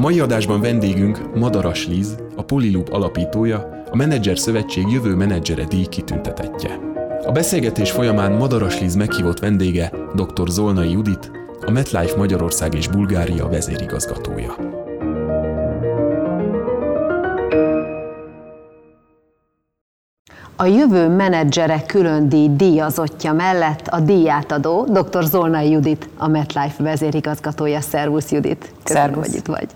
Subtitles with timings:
[0.00, 6.78] mai adásban vendégünk Madaras Liz, a Poliloop alapítója, a Menedzser Szövetség jövő menedzsere díj kitüntetetje.
[7.26, 10.48] A beszélgetés folyamán Madaras Liz meghívott vendége dr.
[10.48, 11.30] Zolnai Judit,
[11.66, 14.54] a MetLife Magyarország és Bulgária vezérigazgatója.
[20.56, 25.24] A jövő menedzsere külön díj díjazottja mellett a díjátadó dr.
[25.24, 27.80] Zolnai Judit, a MetLife vezérigazgatója.
[27.80, 28.72] Szervusz Judit!
[28.82, 29.26] Köszönöm, Szervusz.
[29.26, 29.68] hogy itt vagy.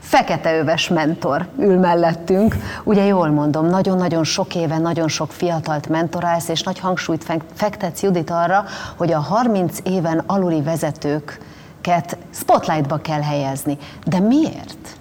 [0.00, 2.56] Feketeöves mentor ül mellettünk.
[2.84, 8.30] Ugye jól mondom, nagyon-nagyon sok éve, nagyon sok fiatalt mentorálsz, és nagy hangsúlyt fektetsz Judit
[8.30, 8.64] arra,
[8.96, 13.78] hogy a 30 éven aluli vezetőket spotlightba kell helyezni.
[14.04, 14.96] De miért?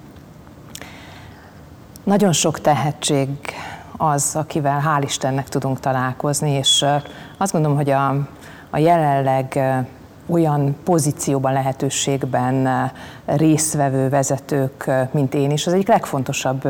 [2.04, 3.30] Nagyon sok tehetség
[3.98, 6.86] az, akivel hál' Istennek tudunk találkozni, és
[7.38, 8.16] azt gondolom, hogy a,
[8.70, 9.60] a jelenleg
[10.26, 12.92] olyan pozícióban, lehetőségben
[13.26, 15.68] résztvevő vezetők, mint én is.
[15.68, 16.68] Az egyik legfontosabb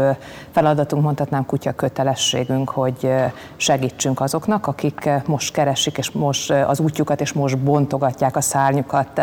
[0.52, 3.13] feladatunk, mondhatnám kutya kötelességünk, hogy
[3.55, 9.21] segítsünk azoknak, akik most keresik, és most az útjukat, és most bontogatják a szárnyukat.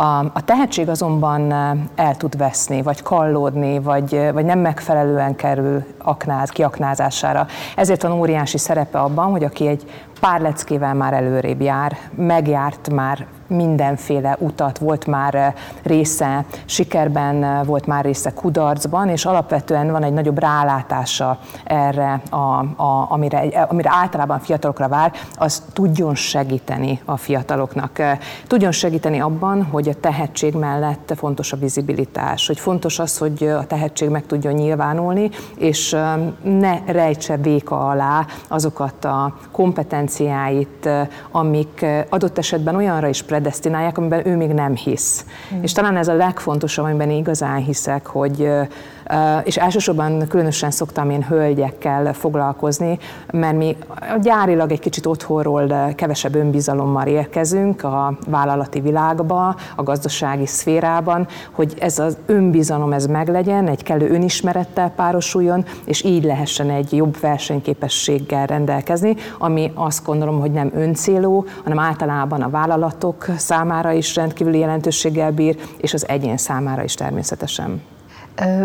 [0.00, 1.52] A, a tehetség azonban
[1.94, 7.46] el tud veszni, vagy kallódni, vagy, vagy nem megfelelően kerül aknáz, kiaknázására.
[7.76, 9.84] Ezért van óriási szerepe abban, hogy aki egy
[10.20, 18.04] pár leckével már előrébb jár, megjárt már mindenféle utat, volt már része sikerben, volt már
[18.04, 22.36] része kudarcban, és alapvetően van egy nagyobb rálátása erre, a,
[22.82, 28.02] a, amire, amire általában fiatalokra vár, az tudjon segíteni a fiataloknak.
[28.46, 33.66] Tudjon segíteni abban, hogy a tehetség mellett fontos a vizibilitás, hogy fontos az, hogy a
[33.66, 35.96] tehetség meg tudjon nyilvánulni, és
[36.42, 40.88] ne rejtse véka alá azokat a kompetenciáit,
[41.30, 45.24] amik adott esetben olyanra is predestinálják, amiben ő még nem hisz.
[45.54, 45.62] Mm.
[45.62, 48.48] És talán ez a legfontosabb, amiben igazán hiszek, hogy
[49.44, 52.98] és elsősorban különösen szoktam én hölgyekkel foglalkozni,
[53.32, 53.76] mert mi
[54.20, 61.98] gyárilag egy kicsit otthonról kevesebb önbizalommal érkezünk a vállalati világba, a gazdasági szférában, hogy ez
[61.98, 69.16] az önbizalom ez meglegyen, egy kellő önismerettel párosuljon, és így lehessen egy jobb versenyképességgel rendelkezni,
[69.38, 75.56] ami azt gondolom, hogy nem öncélú, hanem általában a vállalatok számára is rendkívüli jelentőséggel bír,
[75.76, 77.82] és az egyén számára is természetesen.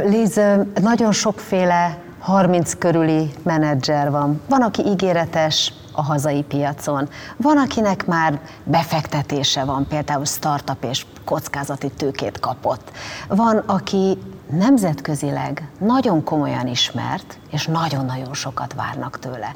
[0.06, 0.40] Liz,
[0.82, 4.42] nagyon sokféle 30 körüli menedzser van.
[4.50, 11.90] Van, aki ígéretes a hazai piacon, van, akinek már befektetése van, például startup és kockázati
[11.90, 12.92] tőkét kapott.
[13.28, 14.18] Van, aki
[14.50, 19.54] nemzetközileg nagyon komolyan ismert, és nagyon-nagyon sokat várnak tőle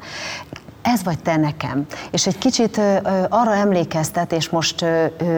[0.92, 1.86] ez vagy te nekem.
[2.10, 2.80] És egy kicsit
[3.28, 4.84] arra emlékeztet, és most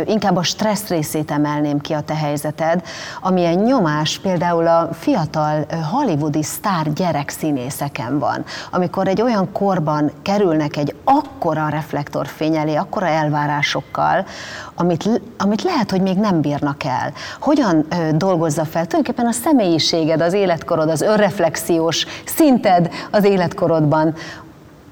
[0.05, 2.83] inkább a stressz részét emelném ki a te helyzeted,
[3.21, 10.95] amilyen nyomás például a fiatal hollywoodi sztár gyerekszínészeken van, amikor egy olyan korban kerülnek egy
[11.05, 14.27] akkora reflektorfény elé, akkora elvárásokkal,
[14.75, 17.13] amit, amit lehet, hogy még nem bírnak el.
[17.41, 24.15] Hogyan dolgozza fel tulajdonképpen a személyiséged, az életkorod, az önreflexiós szinted az életkorodban,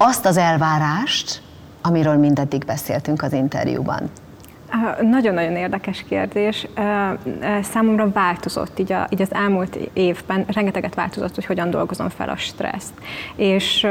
[0.01, 1.41] azt az elvárást,
[1.81, 4.09] amiről mindeddig beszéltünk az interjúban?
[5.01, 6.67] Nagyon-nagyon érdekes kérdés.
[7.61, 12.35] Számomra változott így, a, így az elmúlt évben, rengeteget változott, hogy hogyan dolgozom fel a
[12.35, 12.93] stresszt.
[13.35, 13.83] És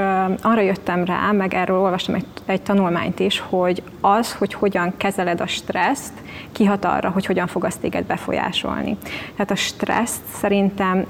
[0.42, 5.40] arra jöttem rá, meg erről olvastam egy, egy tanulmányt is, hogy az, hogy hogyan kezeled
[5.40, 6.12] a stresszt,
[6.52, 8.96] kihat arra, hogy hogyan fog azt téged befolyásolni.
[9.32, 11.04] Tehát a stresszt szerintem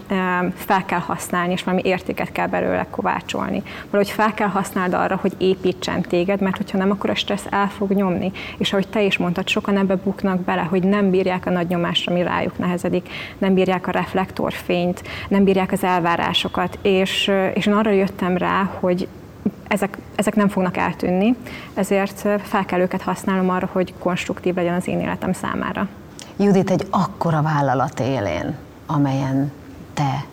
[0.55, 3.63] fel kell használni, és valami értéket kell belőle kovácsolni.
[3.91, 7.69] Valahogy fel kell használni arra, hogy építsen téged, mert hogyha nem, akkor a stressz el
[7.69, 8.33] fog nyomni.
[8.59, 12.09] És ahogy te is mondtad, sokan ebbe buknak bele, hogy nem bírják a nagy nyomást,
[12.09, 13.09] ami rájuk nehezedik,
[13.39, 19.09] nem bírják a reflektorfényt, nem bírják az elvárásokat, és, és én arra jöttem rá, hogy
[19.69, 21.37] ezek, ezek nem fognak eltűnni,
[21.75, 25.89] ezért fel kell őket használnom arra, hogy konstruktív legyen az én életem számára.
[26.37, 28.57] Judit, egy akkora vállalat élén,
[28.87, 29.53] amelyen
[29.99, 30.25] te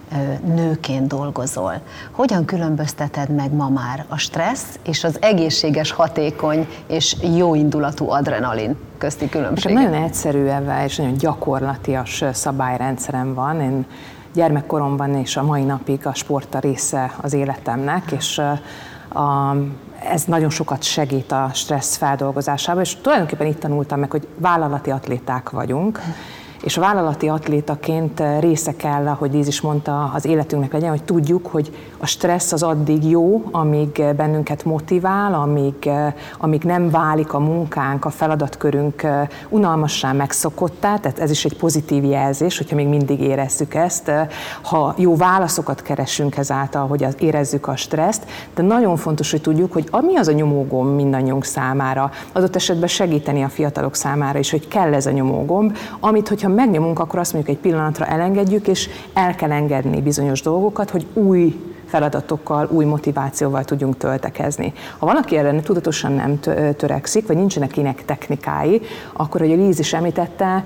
[0.44, 1.82] nőként dolgozol.
[2.12, 9.30] Hogyan különbözteted meg ma már a stressz és az egészséges, hatékony és jóindulatú adrenalin közti
[9.30, 9.84] különbséget?
[9.84, 13.62] Nagyon egyszerű ebben, és nagyon gyakorlatias szabályrendszerem van.
[13.62, 13.86] Én
[14.34, 18.42] gyermekkoromban és a mai napig a sport a része az életemnek, és
[19.10, 19.56] a,
[20.10, 25.50] ez nagyon sokat segít a stressz feldolgozásában, és tulajdonképpen itt tanultam meg, hogy vállalati atléták
[25.50, 26.02] vagyunk,
[26.66, 31.76] És vállalati atlétaként része kell, ahogy Líz is mondta, az életünknek legyen, hogy tudjuk, hogy
[31.98, 35.90] a stressz az addig jó, amíg bennünket motivál, amíg,
[36.38, 39.08] amíg nem válik a munkánk, a feladatkörünk
[39.50, 44.12] unalmassá megszokottá, tehát ez is egy pozitív jelzés, hogyha még mindig érezzük ezt.
[44.62, 48.24] Ha jó válaszokat keresünk ezáltal, hogy érezzük a stresszt,
[48.56, 53.44] de nagyon fontos, hogy tudjuk, hogy mi az a nyomógomb mindannyiunk számára, adott esetben segíteni
[53.44, 57.56] a fiatalok számára is, hogy kell ez a nyomógomb, amit, hogyha megnyomunk, akkor azt mondjuk
[57.56, 63.98] egy pillanatra elengedjük, és el kell engedni bizonyos dolgokat, hogy új feladatokkal, új motivációval tudjunk
[63.98, 64.74] töltekezni.
[64.98, 66.40] Ha valaki erre tudatosan nem
[66.78, 68.82] törekszik, vagy nincsenek kinek technikái,
[69.14, 70.64] akkor, hogy a Líz is említette,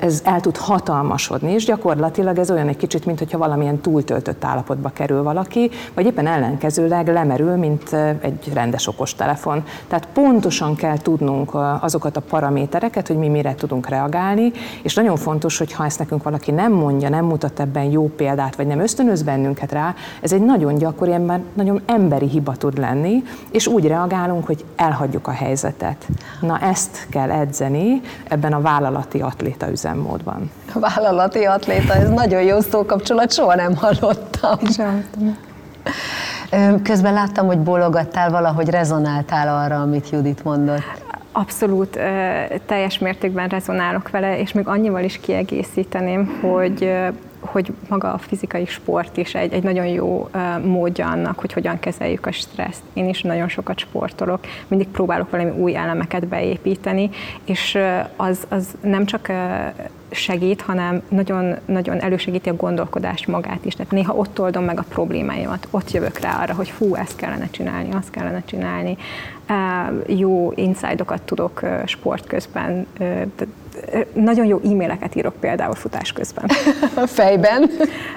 [0.00, 4.88] ez el tud hatalmasodni, és gyakorlatilag ez olyan egy kicsit, mint hogyha valamilyen túltöltött állapotba
[4.88, 9.64] kerül valaki, vagy éppen ellenkezőleg lemerül, mint egy rendes okos telefon.
[9.88, 11.50] Tehát pontosan kell tudnunk
[11.80, 14.52] azokat a paramétereket, hogy mi mire tudunk reagálni,
[14.82, 18.56] és nagyon fontos, hogy ha ezt nekünk valaki nem mondja, nem mutat ebben jó példát,
[18.56, 23.22] vagy nem ösztönöz bennünket rá, ez egy nagyon gyakori, ember, nagyon emberi hiba tud lenni,
[23.50, 26.06] és úgy reagálunk, hogy elhagyjuk a helyzetet.
[26.40, 30.50] Na ezt kell edzeni ebben a vállalati atléta üzemmódban.
[30.74, 34.58] A vállalati atléta, ez nagyon jó szókapcsolat, soha nem hallottam.
[34.72, 35.04] Sem.
[36.82, 41.02] Közben láttam, hogy bólogattál, valahogy rezonáltál arra, amit Judit mondott.
[41.32, 41.98] Abszolút
[42.66, 46.92] teljes mértékben rezonálok vele, és még annyival is kiegészíteném, hogy
[47.40, 50.28] hogy maga a fizikai sport is egy, egy nagyon jó
[50.64, 52.82] módja annak, hogy hogyan kezeljük a stresszt.
[52.92, 57.10] Én is nagyon sokat sportolok, mindig próbálok valami új elemeket beépíteni,
[57.44, 57.78] és
[58.16, 59.32] az, az nem csak
[60.10, 63.74] segít, hanem nagyon, nagyon elősegíti a gondolkodást magát is.
[63.74, 67.50] Tehát néha ott oldom meg a problémáimat, ott jövök rá arra, hogy fú, ezt kellene
[67.50, 68.96] csinálni, azt kellene csinálni.
[70.06, 72.86] Jó insidokat tudok sport közben,
[74.12, 76.48] nagyon jó e-maileket írok például futás közben.
[77.06, 77.70] fejben?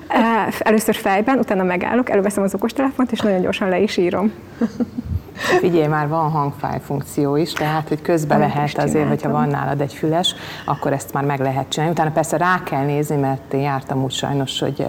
[0.60, 4.32] Először fejben, utána megállok, előveszem az okostelefont, és nagyon gyorsan le is írom.
[5.36, 9.82] Figyelj, már van hangfáj funkció is, tehát hogy közben Amit lehet azért, hogyha van nálad
[9.82, 10.36] egy füles,
[10.66, 11.94] akkor ezt már meg lehet csinálni.
[11.94, 14.86] Utána persze rá kell nézni, mert én jártam úgy sajnos, hogy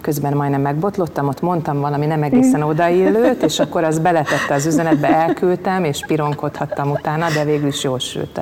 [0.00, 5.08] közben majdnem megbotlottam, ott mondtam valami nem egészen odaillőt, és akkor az beletette az üzenetbe,
[5.08, 8.40] elküldtem, és pironkodhattam utána, de végül is jól sült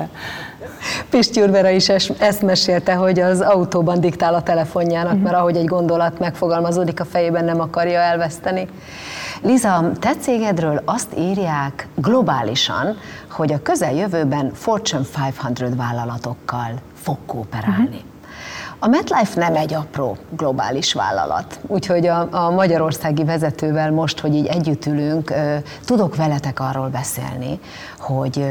[1.09, 5.23] Pisti Urbera is ezt mesélte, hogy az autóban diktál a telefonjának, uh-huh.
[5.23, 8.67] mert ahogy egy gondolat megfogalmazódik a fejében, nem akarja elveszteni.
[9.41, 12.97] Liza, te cégedről azt írják globálisan,
[13.31, 15.03] hogy a közeljövőben Fortune
[15.35, 17.85] 500 vállalatokkal fog kooperálni.
[17.85, 18.13] Uh-huh.
[18.79, 24.45] A MetLife nem egy apró globális vállalat, úgyhogy a, a magyarországi vezetővel most, hogy így
[24.45, 25.33] együtt ülünk,
[25.85, 27.59] tudok veletek arról beszélni,
[27.99, 28.45] hogy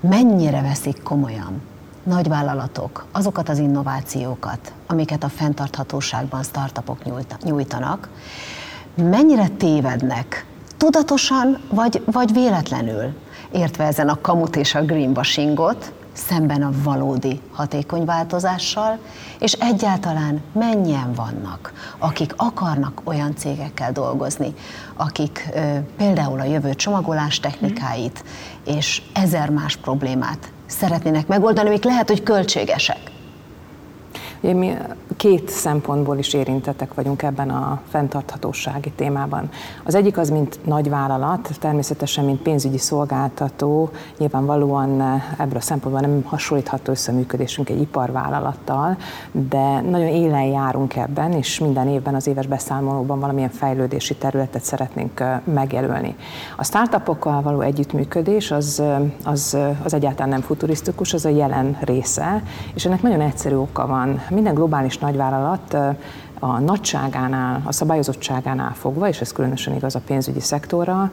[0.00, 1.62] mennyire veszik komolyan
[2.06, 6.98] nagyvállalatok azokat az innovációkat, amiket a fenntarthatóságban startupok
[7.42, 8.08] nyújtanak,
[8.94, 13.14] mennyire tévednek, tudatosan vagy, vagy véletlenül,
[13.50, 18.98] értve ezen a kamut és a greenwashingot, szemben a valódi hatékony változással,
[19.40, 24.54] és egyáltalán mennyien vannak, akik akarnak olyan cégekkel dolgozni,
[24.96, 28.24] akik ö, például a jövő csomagolás technikáit
[28.64, 32.98] és ezer más problémát szeretnének megoldani, amik lehet, hogy költségesek.
[34.54, 34.76] Mi
[35.16, 39.48] két szempontból is érintettek vagyunk ebben a fenntarthatósági témában.
[39.84, 46.92] Az egyik az, mint nagyvállalat, természetesen, mint pénzügyi szolgáltató, nyilvánvalóan ebből a szempontból nem hasonlítható
[46.92, 48.96] összeműködésünk egy iparvállalattal,
[49.32, 55.24] de nagyon élen járunk ebben, és minden évben az éves beszámolóban valamilyen fejlődési területet szeretnénk
[55.44, 56.16] megjelölni.
[56.56, 58.82] A startupokkal való együttműködés az,
[59.24, 62.42] az, az egyáltalán nem futurisztikus, az a jelen része,
[62.74, 65.76] és ennek nagyon egyszerű oka van minden globális nagyvállalat
[66.38, 71.10] a nagyságánál, a szabályozottságánál fogva, és ez különösen igaz a pénzügyi szektorra,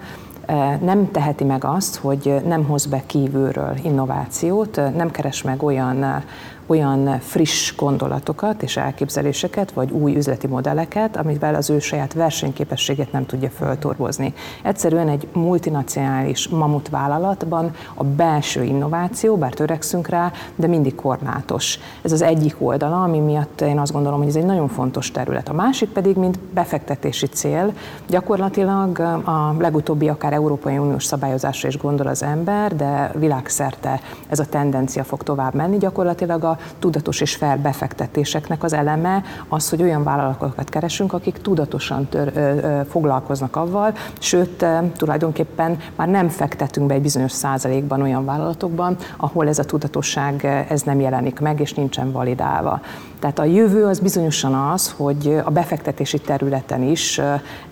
[0.82, 6.24] nem teheti meg azt, hogy nem hoz be kívülről innovációt, nem keres meg olyan
[6.66, 13.26] olyan friss gondolatokat és elképzeléseket, vagy új üzleti modelleket, amivel az ő saját versenyképességét nem
[13.26, 14.34] tudja föltorbozni.
[14.64, 21.80] Egyszerűen egy multinacionális mamut vállalatban a belső innováció, bár törekszünk rá, de mindig korlátos.
[22.02, 25.50] Ez az egyik oldala, ami miatt én azt gondolom, hogy ez egy nagyon fontos terület.
[25.50, 27.74] A másik pedig, mint befektetési cél,
[28.08, 34.46] gyakorlatilag a legutóbbi akár Európai Uniós szabályozásra is gondol az ember, de világszerte ez a
[34.46, 35.78] tendencia fog tovább menni.
[35.78, 42.08] Gyakorlatilag a tudatos és fair befektetéseknek az eleme az, hogy olyan vállalatokat keresünk, akik tudatosan
[42.10, 44.66] tör, ö, ö, foglalkoznak avval, sőt,
[44.98, 50.82] tulajdonképpen már nem fektetünk be egy bizonyos százalékban olyan vállalatokban, ahol ez a tudatosság ez
[50.82, 52.82] nem jelenik meg, és nincsen validálva.
[53.24, 57.22] Tehát a jövő az bizonyosan az, hogy a befektetési területen is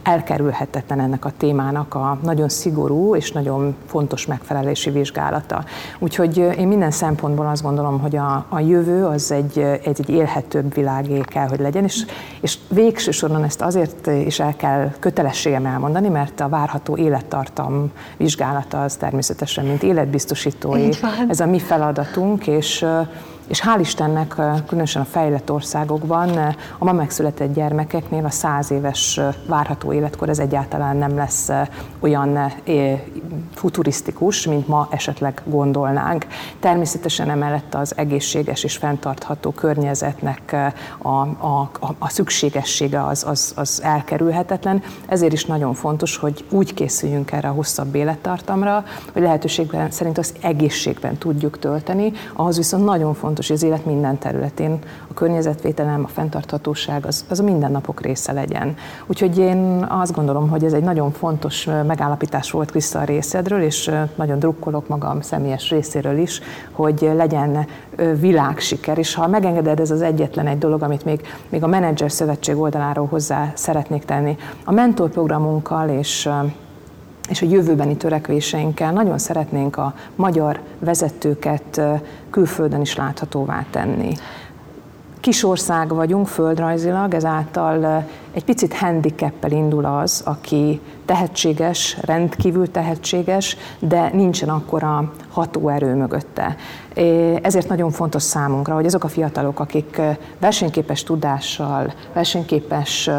[0.03, 5.63] elkerülhetetlen ennek a témának a nagyon szigorú és nagyon fontos megfelelési vizsgálata.
[5.99, 10.73] Úgyhogy én minden szempontból azt gondolom, hogy a, a jövő az egy, egy, egy élhetőbb
[10.73, 12.05] világé kell, hogy legyen, és,
[12.41, 18.83] és végső soron ezt azért is el kell kötelességem elmondani, mert a várható élettartam vizsgálata
[18.83, 20.89] az természetesen, mint életbiztosítói,
[21.29, 22.85] ez a mi feladatunk, és
[23.51, 24.35] és hál' Istennek,
[24.67, 30.97] különösen a fejlett országokban a ma megszületett gyermekeknél a száz éves várható életkor ez egyáltalán
[30.97, 31.49] nem lesz
[31.99, 32.39] olyan
[33.53, 36.25] futurisztikus, mint ma esetleg gondolnánk.
[36.59, 40.55] Természetesen emellett az egészséges és fenntartható környezetnek
[40.97, 47.31] a, a, a szükségessége az, az, az elkerülhetetlen, ezért is nagyon fontos, hogy úgy készüljünk
[47.31, 53.39] erre a hosszabb élettartamra, hogy lehetőségben szerint az egészségben tudjuk tölteni, ahhoz viszont nagyon fontos,
[53.41, 58.31] fontos, hogy az élet minden területén a környezetvédelem, a fenntarthatóság az, az a mindennapok része
[58.31, 58.75] legyen.
[59.07, 63.91] Úgyhogy én azt gondolom, hogy ez egy nagyon fontos megállapítás volt Kriszta a részedről, és
[64.15, 67.65] nagyon drukkolok magam személyes részéről is, hogy legyen
[68.19, 72.57] világsiker, és ha megengeded, ez az egyetlen egy dolog, amit még, még a Menedzser Szövetség
[72.57, 74.37] oldaláról hozzá szeretnék tenni.
[74.65, 76.29] A mentorprogramunkkal és
[77.31, 81.81] és a jövőbeni törekvéseinkkel nagyon szeretnénk a magyar vezetőket
[82.29, 84.13] külföldön is láthatóvá tenni.
[85.21, 94.09] Kis ország vagyunk földrajzilag, ezáltal egy picit handicappel indul az, aki tehetséges, rendkívül tehetséges, de
[94.13, 96.55] nincsen akkora hatóerő mögötte.
[97.41, 100.01] Ezért nagyon fontos számunkra, hogy azok a fiatalok, akik
[100.39, 103.09] versenyképes tudással, versenyképes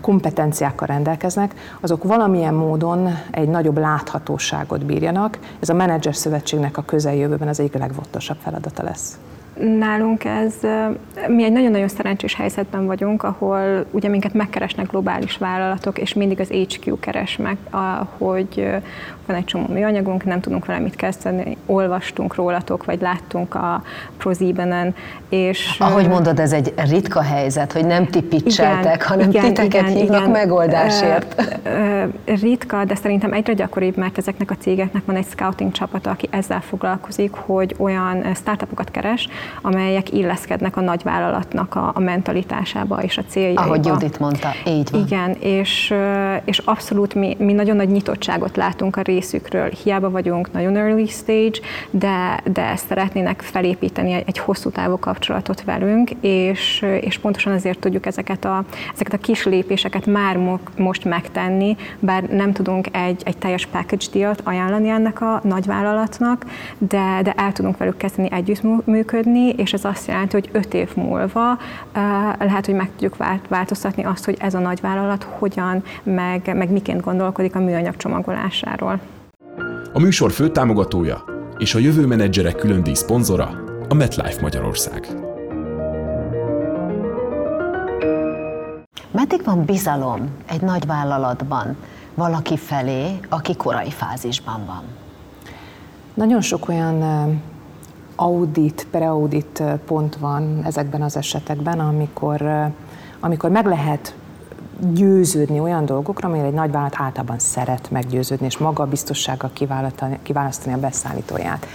[0.00, 5.38] kompetenciákkal rendelkeznek, azok valamilyen módon egy nagyobb láthatóságot bírjanak.
[5.60, 9.18] Ez a Menedzser Szövetségnek a közeljövőben az egyik legfontosabb feladata lesz.
[9.60, 10.54] Nálunk ez,
[11.28, 16.48] mi egy nagyon-nagyon szerencsés helyzetben vagyunk, ahol ugye minket megkeresnek globális vállalatok, és mindig az
[16.48, 17.56] HQ keres meg,
[18.18, 18.70] hogy
[19.26, 23.82] van egy csomó műanyagunk, nem tudunk vele mit kezdeni, olvastunk rólatok, vagy láttunk a
[24.16, 24.94] prozíbenen,
[25.28, 25.76] és...
[25.78, 30.20] Ahogy mondod, ez egy ritka helyzet, hogy nem ti pitcheltek, hanem igen, titeket igen, hívnak
[30.20, 30.30] igen.
[30.30, 31.58] megoldásért.
[32.24, 36.60] Ritka, de szerintem egyre gyakoribb, mert ezeknek a cégeknek van egy scouting csapata, aki ezzel
[36.60, 39.28] foglalkozik, hogy olyan startupokat keres,
[39.62, 43.60] amelyek illeszkednek a nagyvállalatnak a, a mentalitásába és a céljaiba.
[43.60, 45.00] Ahogy Judit mondta, így van.
[45.00, 45.94] Igen, és,
[46.44, 49.68] és abszolút mi, mi nagyon nagy nyitottságot látunk a részükről.
[49.68, 51.58] Hiába vagyunk nagyon early stage,
[51.90, 58.44] de, de szeretnének felépíteni egy, hosszú távú kapcsolatot velünk, és, és pontosan ezért tudjuk ezeket
[58.44, 63.66] a, ezeket a kis lépéseket már mo, most megtenni, bár nem tudunk egy, egy teljes
[63.66, 66.46] package dealt ajánlani ennek a nagyvállalatnak,
[66.78, 71.58] de, de el tudunk velük kezdeni együttműködni, és ez azt jelenti, hogy öt év múlva
[72.38, 73.16] lehet, hogy meg tudjuk
[73.48, 79.00] változtatni azt, hogy ez a nagyvállalat hogyan, meg, meg miként gondolkodik a műanyag csomagolásáról.
[79.92, 81.24] A műsor fő támogatója
[81.58, 83.50] és a jövő menedzserek külön díj szponzora
[83.88, 85.08] a MetLife Magyarország.
[89.10, 91.76] Meddig van bizalom egy nagy vállalatban
[92.14, 94.82] valaki felé, aki korai fázisban van?
[96.14, 97.02] Nagyon sok olyan
[98.20, 102.70] audit, preaudit pont van ezekben az esetekben, amikor,
[103.20, 104.14] amikor meg lehet
[104.92, 109.50] győződni olyan dolgokra, amelyre egy nagyvállalat általában szeret meggyőződni, és maga biztossággal
[110.22, 111.66] kiválasztani a beszállítóját.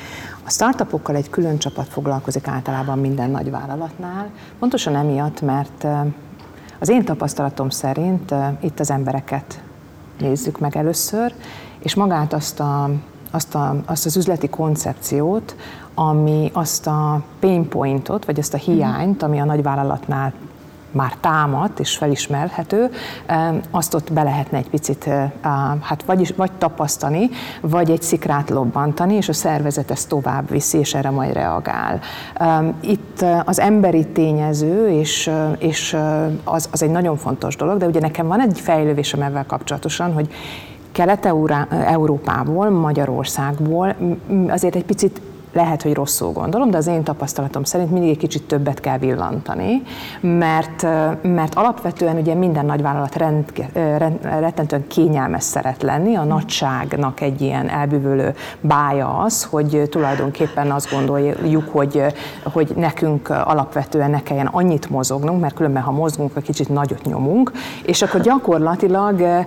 [0.45, 5.87] A startupokkal egy külön csapat foglalkozik általában minden nagy vállalatnál, pontosan emiatt, mert
[6.79, 9.61] az én tapasztalatom szerint itt az embereket
[10.19, 11.33] nézzük meg először,
[11.79, 12.89] és magát azt, a,
[13.31, 15.55] azt, a, azt az üzleti koncepciót,
[15.95, 20.33] ami azt a pain pointot, vagy azt a hiányt, ami a nagyvállalatnál
[20.93, 22.89] már támadt és felismerhető,
[23.71, 25.09] azt ott be lehetne egy picit
[25.81, 27.29] hát vagy, vagy tapasztani,
[27.61, 31.99] vagy egy szikrát lobbantani, és a szervezet ezt tovább viszi, és erre majd reagál.
[32.79, 35.97] Itt az emberi tényező, és, és
[36.43, 40.33] az, az egy nagyon fontos dolog, de ugye nekem van egy fejlővésem ezzel kapcsolatosan, hogy
[40.91, 43.95] Kelet-Európából, Magyarországból
[44.47, 45.21] azért egy picit
[45.53, 49.81] lehet, hogy rosszul gondolom, de az én tapasztalatom szerint mindig egy kicsit többet kell villantani,
[50.21, 50.81] mert,
[51.21, 57.69] mert alapvetően ugye minden nagyvállalat rend, rend, rettentően kényelmes szeret lenni, a nagyságnak egy ilyen
[57.69, 62.03] elbűvölő bája az, hogy tulajdonképpen azt gondoljuk, hogy,
[62.43, 67.51] hogy nekünk alapvetően ne kelljen annyit mozognunk, mert különben ha mozgunk, egy kicsit nagyot nyomunk,
[67.85, 69.45] és akkor gyakorlatilag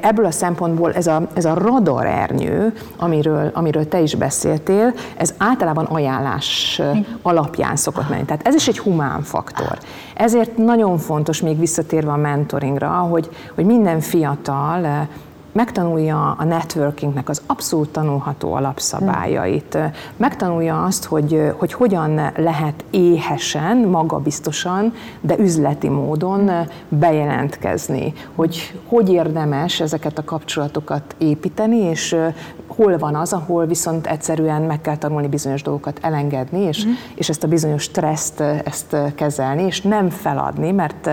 [0.00, 5.84] ebből a szempontból ez a, ez a radarernyő, amiről, amiről te is beszéltél, ez általában
[5.84, 6.80] ajánlás
[7.22, 8.24] alapján szokott menni.
[8.24, 9.78] Tehát ez is egy humán faktor.
[10.14, 15.08] Ezért nagyon fontos, még visszatérve a mentoringra, hogy, hogy minden fiatal
[15.56, 19.78] megtanulja a networkingnek az abszolút tanulható alapszabályait,
[20.16, 26.50] megtanulja azt, hogy, hogy hogyan lehet éhesen, magabiztosan, de üzleti módon
[26.88, 32.16] bejelentkezni, hogy hogy érdemes ezeket a kapcsolatokat építeni, és
[32.66, 36.90] hol van az, ahol viszont egyszerűen meg kell tanulni bizonyos dolgokat elengedni, és, mm.
[37.14, 41.10] és ezt a bizonyos stresszt ezt kezelni, és nem feladni, mert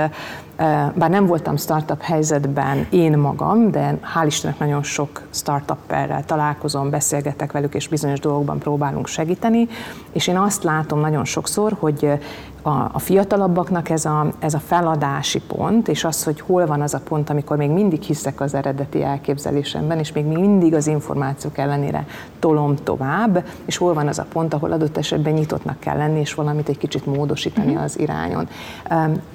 [0.95, 7.51] bár nem voltam startup helyzetben én magam, de hál' Istennek nagyon sok startupperrel találkozom, beszélgetek
[7.51, 9.67] velük, és bizonyos dolgokban próbálunk segíteni,
[10.11, 12.19] és én azt látom nagyon sokszor, hogy
[12.65, 16.93] a, a fiatalabbaknak ez a, ez a feladási pont, és az, hogy hol van az
[16.93, 22.05] a pont, amikor még mindig hiszek az eredeti elképzelésemben, és még mindig az információk ellenére
[22.39, 26.33] tolom tovább, és hol van az a pont, ahol adott esetben nyitottnak kell lenni, és
[26.33, 27.83] valamit egy kicsit módosítani mhm.
[27.83, 28.47] az irányon.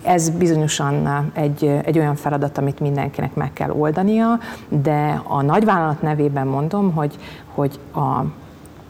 [0.02, 6.46] Ez bizonyosan egy, egy olyan feladat, amit mindenkinek meg kell oldania, de a nagyvállalat nevében
[6.46, 7.16] mondom, hogy,
[7.54, 8.24] hogy a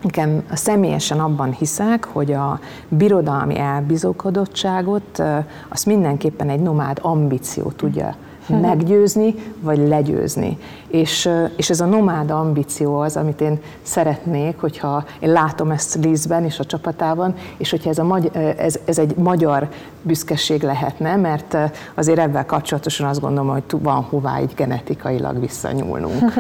[0.03, 5.23] Nekem személyesen abban hiszek, hogy a birodalmi elbizókodottságot
[5.69, 8.17] azt mindenképpen egy nomád ambíció tudja
[8.49, 10.59] meggyőzni, vagy legyőzni.
[10.89, 16.45] És, és ez a nomád ambíció az, amit én szeretnék, hogyha én látom ezt Lízben
[16.45, 19.69] és a csapatában, és hogyha ez, a magy- ez, ez egy magyar
[20.03, 21.57] büszkeség lehetne, mert
[21.95, 26.33] azért ebben kapcsolatosan azt gondolom, hogy van hová így genetikailag visszanyúlnunk.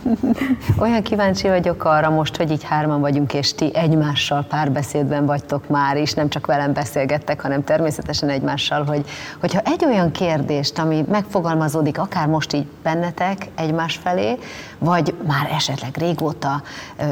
[0.82, 5.96] Olyan kíváncsi vagyok arra most, hogy így hárman vagyunk, és ti egymással párbeszédben vagytok már
[5.96, 9.04] is, nem csak velem beszélgettek, hanem természetesen egymással, hogy,
[9.40, 11.04] hogyha egy olyan kérdést, ami
[11.36, 14.38] megfogalmazódik akár most így bennetek egymás felé,
[14.78, 16.62] vagy már esetleg régóta,
[16.98, 17.02] ö,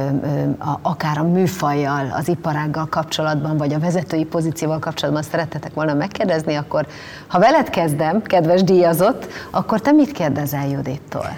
[0.59, 6.55] a, akár a műfajjal, az iparággal kapcsolatban, vagy a vezetői pozícióval kapcsolatban szerettetek volna megkérdezni,
[6.55, 6.87] akkor
[7.27, 11.29] ha veled kezdem, kedves díjazott, akkor te mit kérdezel Judittól?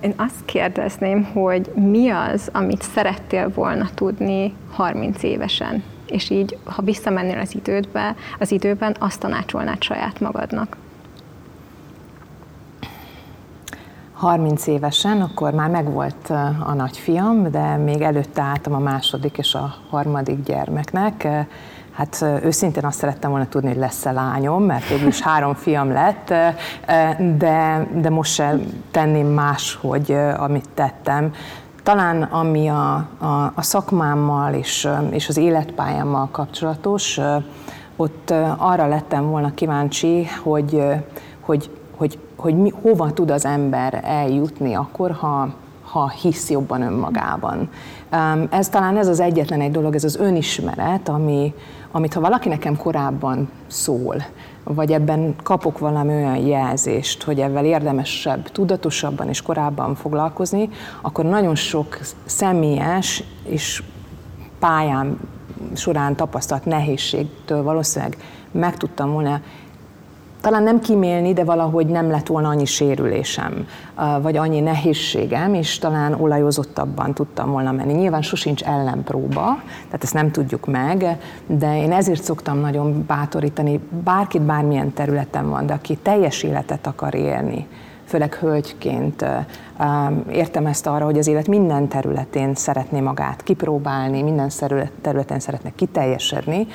[0.00, 6.82] Én azt kérdezném, hogy mi az, amit szerettél volna tudni 30 évesen, és így, ha
[6.82, 10.76] visszamennél az idődbe, az időben, azt tanácsolnád saját magadnak.
[14.18, 16.30] 30 évesen, akkor már megvolt
[16.66, 21.28] a nagyfiam, de még előtte álltam a második és a harmadik gyermeknek.
[21.92, 26.34] Hát őszintén azt szerettem volna tudni, hogy lesz-e lányom, mert végül is három fiam lett,
[27.38, 31.32] de, de most sem tenném más, hogy amit tettem.
[31.82, 37.20] Talán ami a, a, a szakmámmal és, és az életpályámmal kapcsolatos,
[37.96, 40.82] ott arra lettem volna kíváncsi, hogy,
[41.40, 41.70] hogy,
[42.38, 45.48] hogy, mi, hova tud az ember eljutni akkor, ha,
[45.82, 47.70] ha hisz jobban önmagában.
[48.50, 51.54] Ez talán ez az egyetlen egy dolog, ez az önismeret, ami,
[51.90, 54.16] amit ha valaki nekem korábban szól,
[54.64, 60.68] vagy ebben kapok valami olyan jelzést, hogy ebben érdemesebb, tudatosabban és korábban foglalkozni,
[61.02, 63.82] akkor nagyon sok személyes és
[64.58, 65.20] pályám
[65.74, 68.16] során tapasztalt nehézségtől valószínűleg
[68.50, 69.40] meg tudtam volna
[70.48, 73.66] talán nem kimélni, de valahogy nem lett volna annyi sérülésem,
[74.22, 77.92] vagy annyi nehézségem, és talán olajozottabban tudtam volna menni.
[77.92, 84.42] Nyilván sosincs ellenpróba, tehát ezt nem tudjuk meg, de én ezért szoktam nagyon bátorítani, bárkit
[84.42, 87.66] bármilyen területen van, de aki teljes életet akar élni,
[88.04, 89.24] főleg hölgyként
[90.30, 94.50] értem ezt arra, hogy az élet minden területén szeretné magát kipróbálni, minden
[95.00, 96.66] területen szeretne kiteljesedni,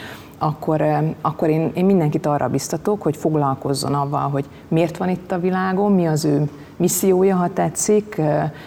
[0.45, 0.83] akkor,
[1.21, 5.91] akkor én, én mindenkit arra biztatok, hogy foglalkozzon avval, hogy miért van itt a világon,
[5.91, 8.21] mi az ő missziója, ha tetszik,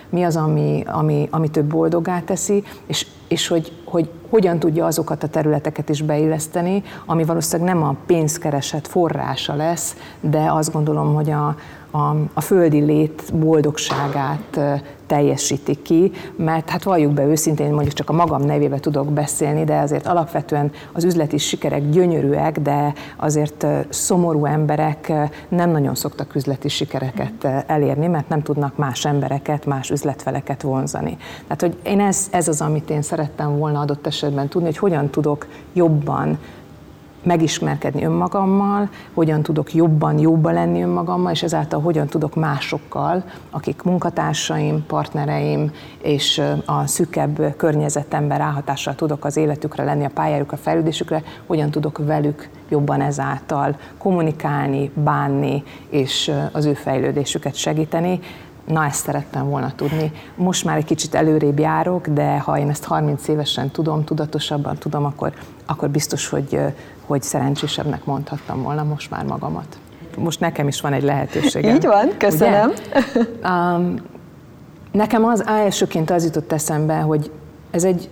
[0.08, 5.22] mi az, ami, ami, ami több boldogá teszi, és, és hogy, hogy hogyan tudja azokat
[5.22, 11.30] a területeket is beilleszteni, ami valószínűleg nem a pénzkereset forrása lesz, de azt gondolom, hogy
[11.30, 11.56] a,
[11.90, 14.60] a, a földi lét boldogságát
[15.06, 19.78] teljesíti ki, mert hát valljuk be őszintén, mondjuk csak a magam nevébe tudok beszélni, de
[19.78, 25.12] azért alapvetően az üzleti sikerek gyönyörűek, de azért szomorú emberek
[25.48, 31.16] nem nagyon szoktak üzleti sikereket elérni, mert nem tudnak más embereket, más üzletfeleket vonzani.
[31.42, 35.10] Tehát, hogy én ez, ez az, amit én szerettem volna adott esetben tudni, hogy hogyan
[35.10, 36.38] tudok jobban
[37.26, 44.86] megismerkedni önmagammal, hogyan tudok jobban jobban lenni önmagammal, és ezáltal hogyan tudok másokkal, akik munkatársaim,
[44.86, 51.70] partnereim és a szükebb környezetemben ráhatással tudok az életükre lenni, a pályájukra, a fejlődésükre, hogyan
[51.70, 58.20] tudok velük jobban ezáltal kommunikálni, bánni, és az ő fejlődésüket segíteni.
[58.66, 60.12] Na, ezt szerettem volna tudni.
[60.34, 65.04] Most már egy kicsit előrébb járok, de ha én ezt 30 évesen tudom, tudatosabban tudom,
[65.04, 65.32] akkor,
[65.66, 66.60] akkor biztos, hogy,
[67.06, 69.78] hogy szerencsésebbnek mondhattam volna most már magamat.
[70.16, 71.74] Most nekem is van egy lehetőségem.
[71.74, 72.72] Így van, köszönöm.
[73.44, 73.94] Um,
[74.92, 77.30] nekem az elsőként az jutott eszembe, hogy
[77.70, 78.08] ez egy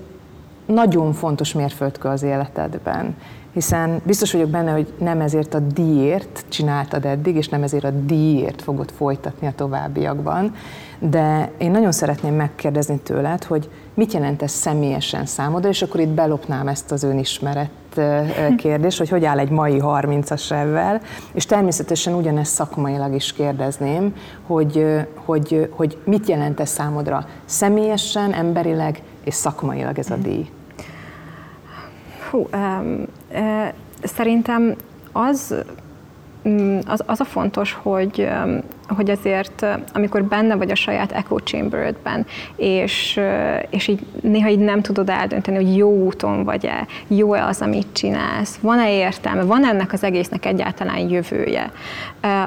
[0.66, 3.16] nagyon fontos mérföldkő az életedben,
[3.54, 7.90] hiszen biztos vagyok benne, hogy nem ezért a díjért csináltad eddig, és nem ezért a
[7.90, 10.54] díjért fogod folytatni a továbbiakban,
[10.98, 16.08] de én nagyon szeretném megkérdezni tőled, hogy mit jelent ez személyesen számodra, és akkor itt
[16.08, 17.70] belopnám ezt az önismeret
[18.56, 21.00] kérdés, hogy hogy áll egy mai 30-as evvel,
[21.32, 24.14] és természetesen ugyanezt szakmailag is kérdezném,
[24.46, 24.86] hogy,
[25.24, 30.48] hogy, hogy mit jelent ez számodra személyesen, emberileg és szakmailag ez a díj?
[32.34, 33.68] Hú, um, uh,
[34.02, 34.76] szerintem
[35.12, 35.54] az,
[36.48, 38.28] mm, az, az a fontos, hogy
[38.88, 43.20] hogy azért, amikor benne vagy a saját echo chamberedben, és,
[43.70, 48.58] és így néha így nem tudod eldönteni, hogy jó úton vagy-e, jó-e az, amit csinálsz,
[48.60, 51.70] van-e értelme, van ennek az egésznek egyáltalán jövője.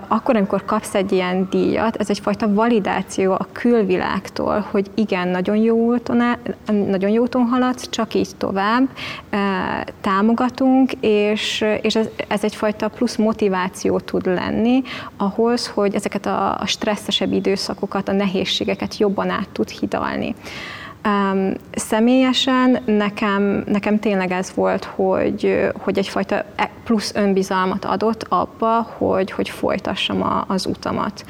[0.08, 5.76] Akkor, amikor kapsz egy ilyen díjat, ez egyfajta validáció a külvilágtól, hogy igen, nagyon jó
[5.76, 6.24] úton,
[6.66, 8.88] nagyon jó úton haladsz, csak így tovább,
[10.02, 14.82] támogatunk, és, és ez, ez egyfajta plusz motiváció tud lenni
[15.18, 20.36] ahhoz, hogy ezeket a, a stresszesebb időszakokat, a nehézségeket jobban át tud hidalni.
[21.06, 28.82] Um, személyesen nekem, nekem tényleg ez volt, hogy, hogy egyfajta e, plusz önbizalmat adott abba,
[28.98, 31.26] hogy, hogy folytassam a, az utamat.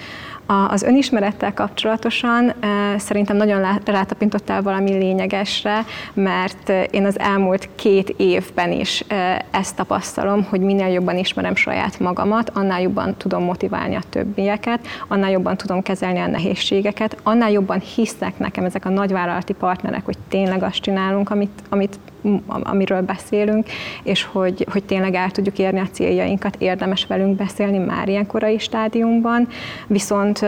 [0.47, 2.53] Az önismerettel kapcsolatosan
[2.97, 9.03] szerintem nagyon rátapintottál valami lényegesre, mert én az elmúlt két évben is
[9.51, 15.31] ezt tapasztalom, hogy minél jobban ismerem saját magamat, annál jobban tudom motiválni a többieket, annál
[15.31, 20.63] jobban tudom kezelni a nehézségeket, annál jobban hisznek nekem ezek a nagyvállalati partnerek, hogy tényleg
[20.63, 21.99] azt csinálunk, amit, amit
[22.47, 23.67] amiről beszélünk,
[24.03, 28.57] és hogy, hogy tényleg el tudjuk érni a céljainkat, érdemes velünk beszélni már ilyen korai
[28.57, 29.47] stádiumban,
[29.87, 30.45] viszont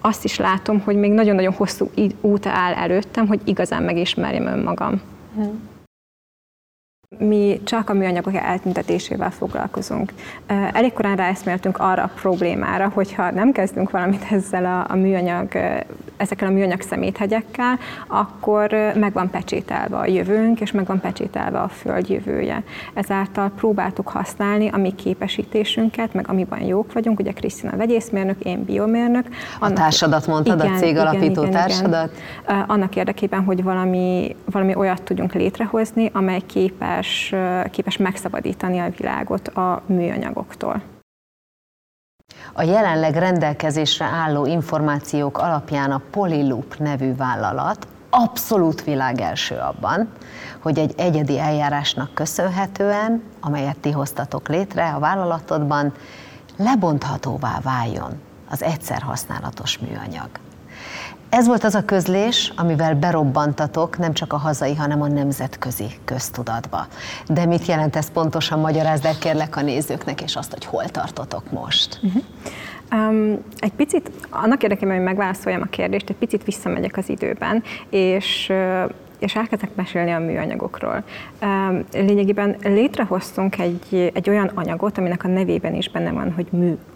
[0.00, 5.00] azt is látom, hogy még nagyon-nagyon hosszú út áll előttem, hogy igazán megismerjem önmagam.
[5.34, 5.69] Hmm.
[7.18, 10.12] Mi csak a műanyagok eltüntetésével foglalkozunk.
[10.72, 15.48] Elég korán ráeszméltünk arra a problémára, hogyha nem kezdünk valamit ezzel a, a műanyag,
[16.16, 21.68] ezekkel a műanyag szeméthegyekkel, akkor meg van pecsételve a jövőnk, és meg van pecsételve a
[21.68, 22.62] föld jövője.
[22.94, 29.26] Ezáltal próbáltuk használni a mi képesítésünket, meg amiben jók vagyunk, ugye Krisztina vegyészmérnök, én biomérnök.
[29.60, 32.10] A társadat mondtad, igen, a cég alapító igen, társadat?
[32.44, 32.64] Igen.
[32.68, 37.34] Annak érdekében, hogy valami, valami olyat tudjunk létrehozni, amely képes képes,
[37.70, 40.82] képes megszabadítani a világot a műanyagoktól.
[42.52, 50.12] A jelenleg rendelkezésre álló információk alapján a Polyloop nevű vállalat abszolút világ első abban,
[50.58, 55.92] hogy egy egyedi eljárásnak köszönhetően, amelyet ti hoztatok létre a vállalatodban,
[56.56, 60.28] lebonthatóvá váljon az egyszer használatos műanyag.
[61.30, 66.86] Ez volt az a közlés, amivel berobbantatok nem csak a hazai, hanem a nemzetközi köztudatba.
[67.28, 68.60] De mit jelent ez pontosan?
[68.60, 72.00] Magyarázd el kérlek a nézőknek, és azt, hogy hol tartotok most.
[72.02, 72.22] Uh-huh.
[72.92, 78.52] Um, egy picit, annak érdekében, hogy megválaszoljam a kérdést, egy picit visszamegyek az időben, és
[79.18, 81.02] és elkezdek mesélni a műanyagokról.
[81.92, 86.46] Lényegében létrehoztunk egy, egy olyan anyagot, aminek a nevében is benne van, hogy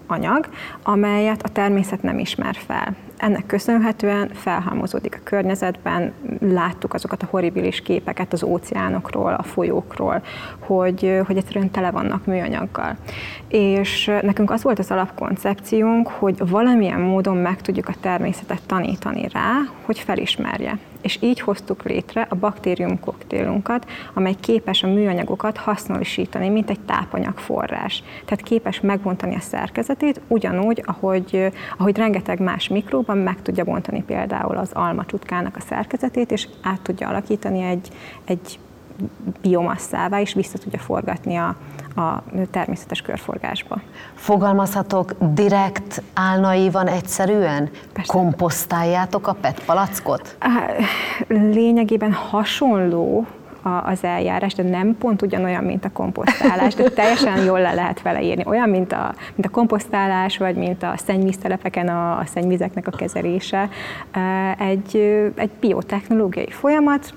[0.07, 0.49] műanyag,
[0.83, 2.95] amelyet a természet nem ismer fel.
[3.17, 10.21] Ennek köszönhetően felhalmozódik a környezetben, láttuk azokat a horribilis képeket az óceánokról, a folyókról,
[10.59, 12.95] hogy, hogy egyszerűen tele vannak műanyaggal.
[13.47, 19.53] És nekünk az volt az alapkoncepciónk, hogy valamilyen módon meg tudjuk a természetet tanítani rá,
[19.85, 26.69] hogy felismerje és így hoztuk létre a baktérium koktélunkat, amely képes a műanyagokat hasznosítani, mint
[26.69, 28.03] egy tápanyagforrás.
[28.25, 34.03] Tehát képes megbontani a szerkezetet, szerkezetét, ugyanúgy, ahogy, ahogy rengeteg más mikróban meg tudja bontani
[34.03, 37.89] például az alma csutkának a szerkezetét, és át tudja alakítani egy,
[38.25, 38.59] egy
[39.41, 41.55] biomasszává, és vissza tudja forgatni a,
[42.01, 43.81] a természetes körforgásba.
[44.13, 47.69] Fogalmazhatok direkt, álnaivan, egyszerűen?
[47.93, 48.13] Persze.
[48.13, 50.37] Komposztáljátok a PET palackot?
[51.27, 53.25] Lényegében hasonló
[53.83, 58.21] az eljárás, de nem pont ugyanolyan, mint a komposztálás, de teljesen jól le lehet vele
[58.21, 58.43] írni.
[58.45, 63.69] Olyan, mint a, mint a komposztálás, vagy mint a szennyvíztelepeken a, a szennyvizeknek a kezelése.
[64.59, 64.97] Egy,
[65.35, 67.13] egy biotechnológiai folyamat,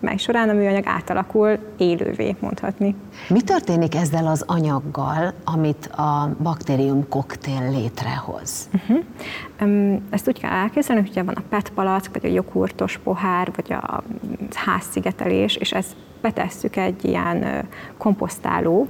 [0.00, 2.94] mely során a műanyag átalakul élővé, mondhatni.
[3.28, 8.68] Mi történik ezzel az anyaggal, amit a baktérium koktél létrehoz?
[8.74, 10.00] Uh-huh.
[10.10, 14.02] Ezt úgy kell elképzelni, hogy van a PET palack, vagy a joghurtos pohár, vagy a
[14.54, 18.88] házszigetelés, és ezt betesszük egy ilyen komposztáló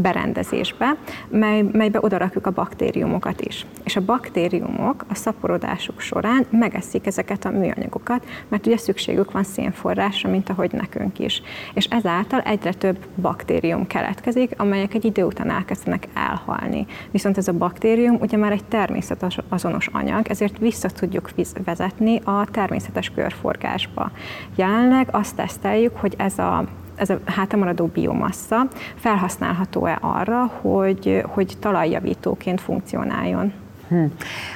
[0.00, 0.96] berendezésbe,
[1.28, 3.66] mely, melybe odarakjuk a baktériumokat is.
[3.84, 10.30] És a baktériumok a szaporodásuk során megeszik ezeket a műanyagokat, mert ugye szükségük van szénforrásra,
[10.30, 11.42] mint ahogy nekünk is.
[11.74, 16.86] És ezáltal egyre több baktérium keletkezik, amelyek egy idő után elkezdenek elhalni.
[17.10, 21.30] Viszont ez a baktérium ugye már egy természetes azonos anyag, ezért vissza tudjuk
[21.64, 24.10] vezetni a természetes körforgásba.
[24.56, 26.64] Jelenleg azt teszteljük, hogy ez a
[27.00, 33.52] ez a hátramaradó biomassa felhasználható-e arra, hogy, hogy talajjavítóként funkcionáljon?
[33.88, 34.04] Hm.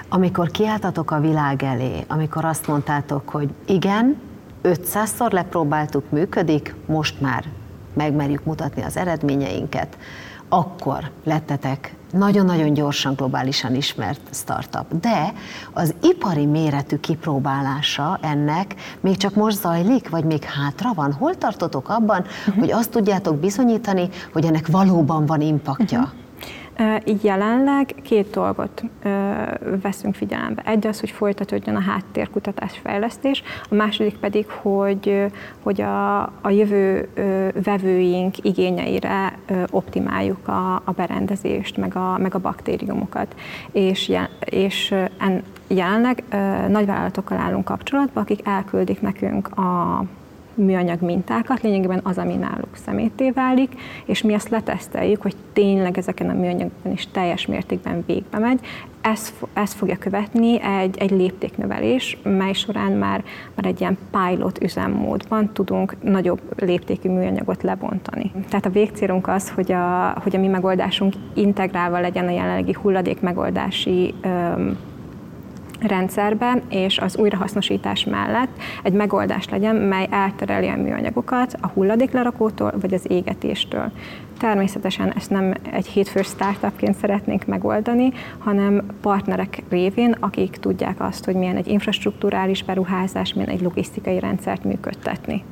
[0.08, 4.16] Amikor kiálltatok a világ elé, amikor azt mondtátok, hogy igen,
[4.62, 7.44] 500-szor lepróbáltuk, működik, most már
[7.94, 9.96] megmerjük mutatni az eredményeinket,
[10.54, 15.00] akkor lettetek nagyon-nagyon gyorsan globálisan ismert startup.
[15.00, 15.32] De
[15.72, 21.12] az ipari méretű kipróbálása ennek még csak most zajlik, vagy még hátra van?
[21.12, 22.58] Hol tartotok abban, uh-huh.
[22.58, 25.98] hogy azt tudjátok bizonyítani, hogy ennek valóban van impaktja?
[25.98, 26.23] Uh-huh.
[27.22, 28.82] Jelenleg két dolgot
[29.82, 30.62] veszünk figyelembe.
[30.64, 35.26] Egy az, hogy folytatódjon a háttérkutatás fejlesztés, a második pedig, hogy,
[35.62, 37.08] hogy a, a jövő
[37.64, 39.38] vevőink igényeire
[39.70, 43.34] optimáljuk a, a berendezést, meg a, meg a baktériumokat.
[43.72, 44.12] És,
[44.44, 46.22] és en, jelenleg
[46.68, 50.04] nagyvállalatokkal állunk kapcsolatban, akik elküldik nekünk a
[50.54, 53.72] műanyag mintákat, lényegében az, ami náluk szemétté válik,
[54.04, 58.60] és mi ezt leteszteljük, hogy tényleg ezeken a műanyagokon is teljes mértékben végbe megy.
[59.00, 65.52] Ez, ez fogja követni egy, egy léptéknövelés, mely során már, már egy ilyen pilot üzemmódban
[65.52, 68.32] tudunk nagyobb léptékű műanyagot lebontani.
[68.48, 73.20] Tehát a végcélunk az, hogy a, hogy a mi megoldásunk integrálva legyen a jelenlegi hulladék
[73.20, 74.78] megoldási öm,
[75.86, 78.50] rendszerbe, és az újrahasznosítás mellett
[78.82, 83.90] egy megoldás legyen, mely eltereli a műanyagokat a hulladéklerakótól vagy az égetéstől.
[84.38, 91.34] Természetesen ezt nem egy hétfős startupként szeretnénk megoldani, hanem partnerek révén, akik tudják azt, hogy
[91.34, 95.44] milyen egy infrastruktúrális beruházás, milyen egy logisztikai rendszert működtetni.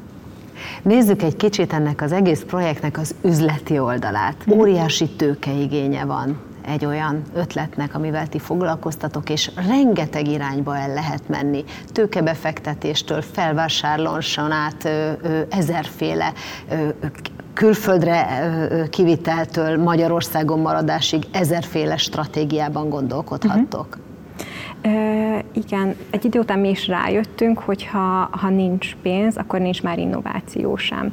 [0.83, 4.45] Nézzük egy kicsit ennek az egész projektnek az üzleti oldalát.
[4.51, 11.65] Óriási tőkeigénye van egy olyan ötletnek, amivel ti foglalkoztatok, és rengeteg irányba el lehet menni.
[11.93, 14.89] Tőkebefektetéstől, felvásárláson át
[15.49, 16.33] ezerféle
[17.55, 18.27] külföldre
[18.91, 23.87] kiviteltől Magyarországon maradásig ezerféle stratégiában gondolkodhattok.
[23.87, 24.12] Uh-huh.
[25.53, 29.99] Igen, egy idő után mi is rájöttünk, hogy ha, ha nincs pénz, akkor nincs már
[29.99, 31.13] innováció sem.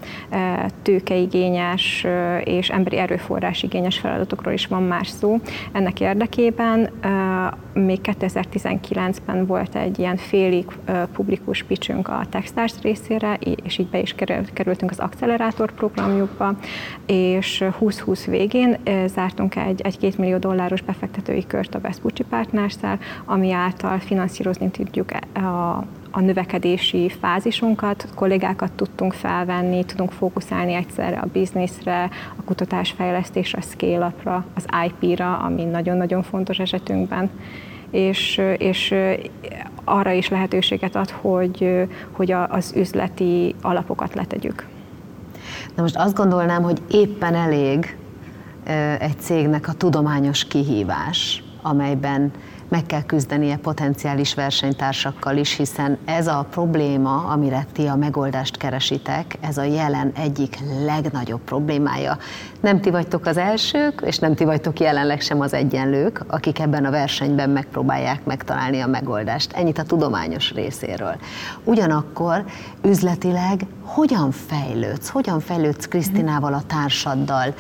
[0.82, 2.06] Tőkeigényes
[2.44, 5.40] és emberi erőforrás igényes feladatokról is van más szó.
[5.72, 6.90] Ennek érdekében
[7.74, 10.66] még 2019-ben volt egy ilyen félig
[11.14, 14.16] publikus picsünk a Techstars részére, és így be is
[14.54, 16.56] kerültünk az Accelerátor programjukba,
[17.06, 22.78] és 2020 végén zártunk egy, egy két millió dolláros befektetői kört a Vespucci partners
[23.26, 25.78] ami által finanszírozni tudjuk e, a,
[26.12, 34.46] a növekedési fázisunkat, kollégákat tudtunk felvenni, tudunk fókuszálni egyszerre a bizniszre, a kutatásfejlesztésre, a scale-upra,
[34.56, 37.30] az IP-ra, ami nagyon-nagyon fontos esetünkben.
[37.92, 38.96] És, és
[39.84, 44.68] arra is lehetőséget ad, hogy, hogy az üzleti alapokat letegyük.
[45.76, 47.98] Na most azt gondolnám, hogy éppen elég
[49.00, 52.32] egy cégnek a tudományos kihívás, amelyben
[52.70, 59.38] meg kell küzdenie potenciális versenytársakkal is, hiszen ez a probléma, amire ti a megoldást keresitek,
[59.42, 62.18] ez a jelen egyik legnagyobb problémája.
[62.62, 66.86] Nem ti vagytok az elsők, és nem ti vagytok jelenleg sem az egyenlők, akik ebben
[66.86, 69.54] a versenyben megpróbálják megtalálni a megoldást.
[69.54, 71.16] Ennyit a tudományos részéről.
[71.64, 72.44] Ugyanakkor
[72.84, 77.54] üzletileg hogyan fejlődsz, hogyan fejlődsz Krisztinával a társaddal,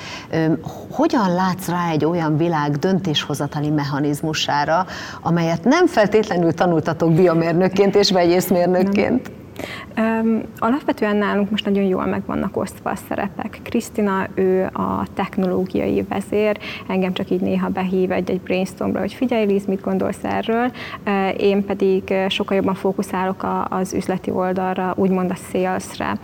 [0.92, 4.86] hogyan látsz rá egy olyan világ döntéshozatali mechanizmusára,
[5.22, 9.28] amelyet nem feltétlenül tanultatok biomérnökként és vegyészmérnökként?
[9.28, 9.39] Um,
[10.58, 13.60] alapvetően nálunk most nagyon jól meg vannak osztva a szerepek.
[13.64, 19.66] Krisztina, ő a technológiai vezér, engem csak így néha behív egy-egy brainstormra, hogy figyelj Liz,
[19.66, 20.72] mit gondolsz erről,
[21.38, 26.18] én pedig sokkal jobban fókuszálok az üzleti oldalra, úgymond a salesre.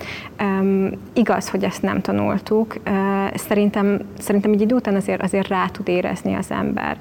[1.14, 2.76] Igaz, hogy ezt nem tanultuk,
[3.34, 6.98] szerintem, szerintem egy idő után azért, azért rá tud érezni az ember.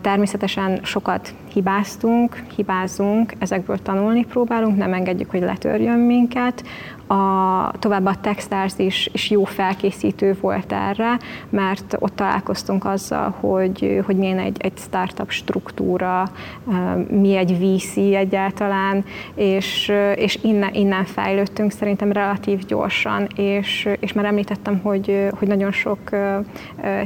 [0.00, 6.64] Természetesen sokat hibáztunk, hibázunk, ezekből tanulni próbálunk, nem engedjük, hogy letörjön minket.
[7.08, 14.00] A, továbbá a Techstars is, is jó felkészítő volt erre, mert ott találkoztunk azzal, hogy,
[14.06, 16.28] hogy milyen egy, egy startup struktúra,
[17.10, 24.24] mi egy VC egyáltalán, és, és innen, innen fejlődtünk szerintem relatív gyorsan, és, és már
[24.24, 25.98] említettem, hogy, hogy nagyon sok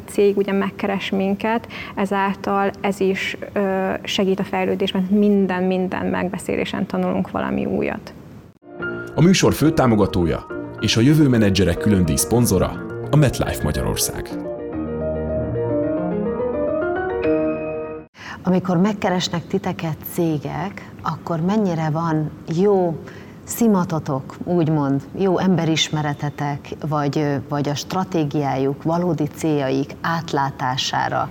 [0.07, 3.37] cég ugye megkeres minket, ezáltal ez is
[4.03, 8.13] segít a fejlődésben, minden, minden megbeszélésen tanulunk valami újat.
[9.15, 10.47] A műsor fő támogatója
[10.81, 12.73] és a jövő menedzserek külön díj szponzora
[13.11, 14.31] a MetLife Magyarország.
[18.43, 22.99] Amikor megkeresnek titeket cégek, akkor mennyire van jó
[23.45, 31.31] szimatotok, úgymond, jó emberismeretetek, vagy, vagy a stratégiájuk, valódi céljaik átlátására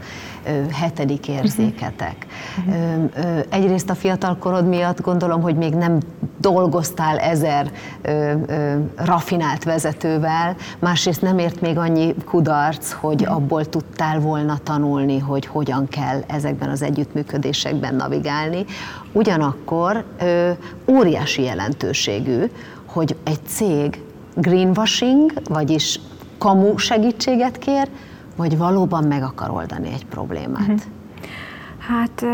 [0.71, 2.25] hetedik érzéketek.
[2.67, 3.09] Uh-huh.
[3.49, 5.97] Egyrészt a fiatalkorod miatt gondolom, hogy még nem
[6.39, 14.19] dolgoztál ezer ö, ö, rafinált vezetővel, másrészt nem ért még annyi kudarc, hogy abból tudtál
[14.19, 18.65] volna tanulni, hogy hogyan kell ezekben az együttműködésekben navigálni.
[19.11, 20.51] Ugyanakkor ö,
[20.87, 22.43] óriási jelentőségű,
[22.85, 24.01] hogy egy cég
[24.35, 25.99] greenwashing, vagyis
[26.37, 27.87] kamu segítséget kér,
[28.39, 30.61] vagy valóban meg akar oldani egy problémát.
[30.61, 30.79] Uh-huh.
[31.77, 32.25] Hát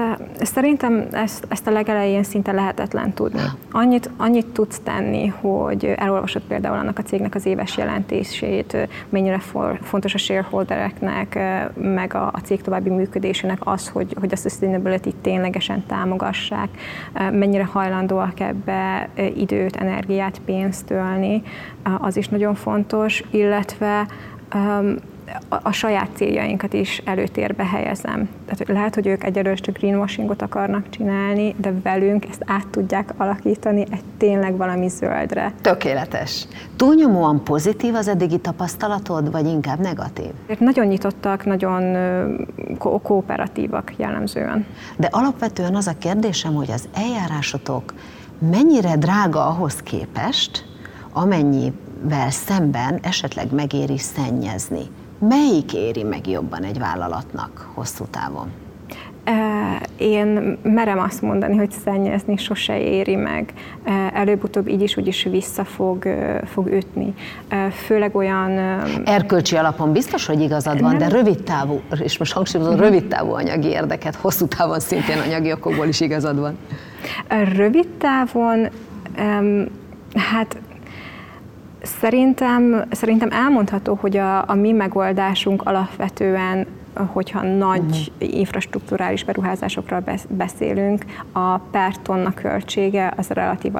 [0.42, 3.42] szerintem ezt, ezt a legelején szinte lehetetlen tudni.
[3.72, 9.80] Annyit, annyit tudsz tenni, hogy elolvasod például annak a cégnek az éves jelentését, mennyire for,
[9.82, 11.40] fontos a shareholdereknek,
[11.76, 16.70] meg a, a cég további működésének az, hogy, hogy a sustainability ténylegesen támogassák,
[17.14, 21.44] mennyire hajlandóak ebbe időt, energiát, pénzt tölni,
[22.00, 24.08] az is nagyon fontos, illetve
[25.50, 28.30] a, a saját céljainkat is előtérbe helyezem.
[28.46, 33.86] Tehát lehet, hogy ők egyelőre csak greenwashingot akarnak csinálni, de velünk ezt át tudják alakítani
[33.92, 35.54] egy tényleg valami zöldre.
[35.62, 36.48] Tökéletes.
[36.76, 40.32] Túlnyomóan pozitív az eddigi tapasztalatod, vagy inkább negatív?
[40.60, 41.98] Nagyon nyitottak, nagyon
[42.78, 44.66] ko- kooperatívak jellemzően.
[44.98, 47.94] De alapvetően az a kérdésem, hogy az eljárásotok
[48.52, 50.66] mennyire drága ahhoz képest,
[51.14, 54.82] amennyivel szemben esetleg megéri szennyezni
[55.28, 58.48] melyik éri meg jobban egy vállalatnak hosszú távon?
[59.98, 63.54] Én merem azt mondani, hogy szennyezni sose éri meg.
[64.14, 66.04] Előbb-utóbb így is úgy is vissza fog,
[66.44, 67.14] fog ütni.
[67.72, 68.50] Főleg olyan...
[69.06, 73.68] Erkölcsi alapon biztos, hogy igazad van, de rövid távú, és most hangsúlyozom, rövid távú anyagi
[73.68, 76.58] érdeket, hosszú távon szintén anyagi okokból is igazad van.
[77.56, 78.70] Rövid távon,
[80.16, 80.58] hát
[81.86, 86.68] Szerintem, szerintem elmondható, hogy a, a mi megoldásunk alapvetően
[87.04, 88.38] hogyha nagy uh-huh.
[88.40, 93.74] infrastruktúrális beruházásokról beszélünk, a per tonna költsége az relatív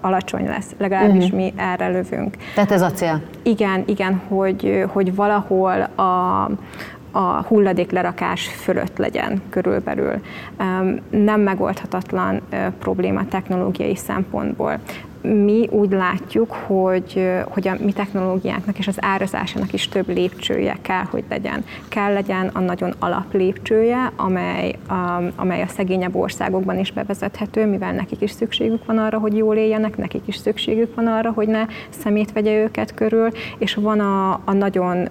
[0.00, 1.40] alacsony lesz, legalábbis uh-huh.
[1.40, 2.36] mi erre lövünk.
[2.54, 3.22] Tehát ez a cél?
[3.42, 6.42] Igen, igen, hogy, hogy valahol a,
[7.10, 10.20] a hulladék lerakás fölött legyen körülbelül.
[11.10, 12.40] Nem megoldhatatlan
[12.78, 14.78] probléma technológiai szempontból
[15.26, 21.04] mi úgy látjuk, hogy, hogy a mi technológiánknak és az árazásának is több lépcsője kell,
[21.04, 21.64] hogy legyen.
[21.88, 24.74] Kell legyen a nagyon alap lépcsője, amely
[25.36, 29.96] amely a szegényebb országokban is bevezethető, mivel nekik is szükségük van arra, hogy jól éljenek,
[29.96, 34.52] nekik is szükségük van arra, hogy ne szemét vegye őket körül, és van a, a
[34.52, 35.08] nagyon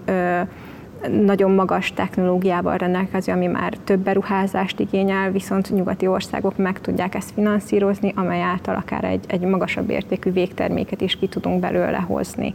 [1.25, 7.31] nagyon magas technológiával rendelkező, ami már több beruházást igényel, viszont nyugati országok meg tudják ezt
[7.31, 12.53] finanszírozni, amely által akár egy, egy magasabb értékű végterméket is ki tudunk belőle hozni.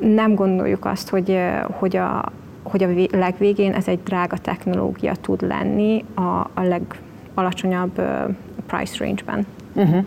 [0.00, 1.38] Nem gondoljuk azt, hogy,
[1.70, 6.62] hogy a, hogy a legvégén ez egy drága technológia tud lenni a, a
[7.34, 8.00] legalacsonyabb
[8.66, 9.46] price range-ben.
[9.72, 10.04] Uh-huh.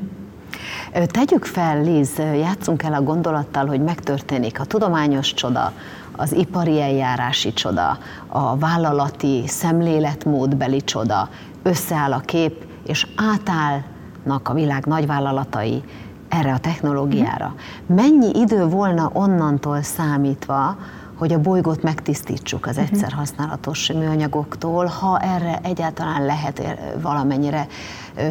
[1.06, 5.74] Tegyük fel, Liz, játszunk el a gondolattal, hogy megtörténik a tudományos csoda,
[6.18, 7.98] az ipari eljárási csoda,
[8.28, 11.30] a vállalati szemléletmódbeli csoda,
[11.64, 15.84] összeáll a kép, és átállnak a világ nagyvállalatai
[16.30, 17.56] erre a technológiára.
[17.86, 20.78] Mennyi idő volna onnantól számítva,
[21.18, 26.62] hogy a bolygót megtisztítsuk az egyszer használatos műanyagoktól, ha erre egyáltalán lehet
[27.02, 27.68] valamennyire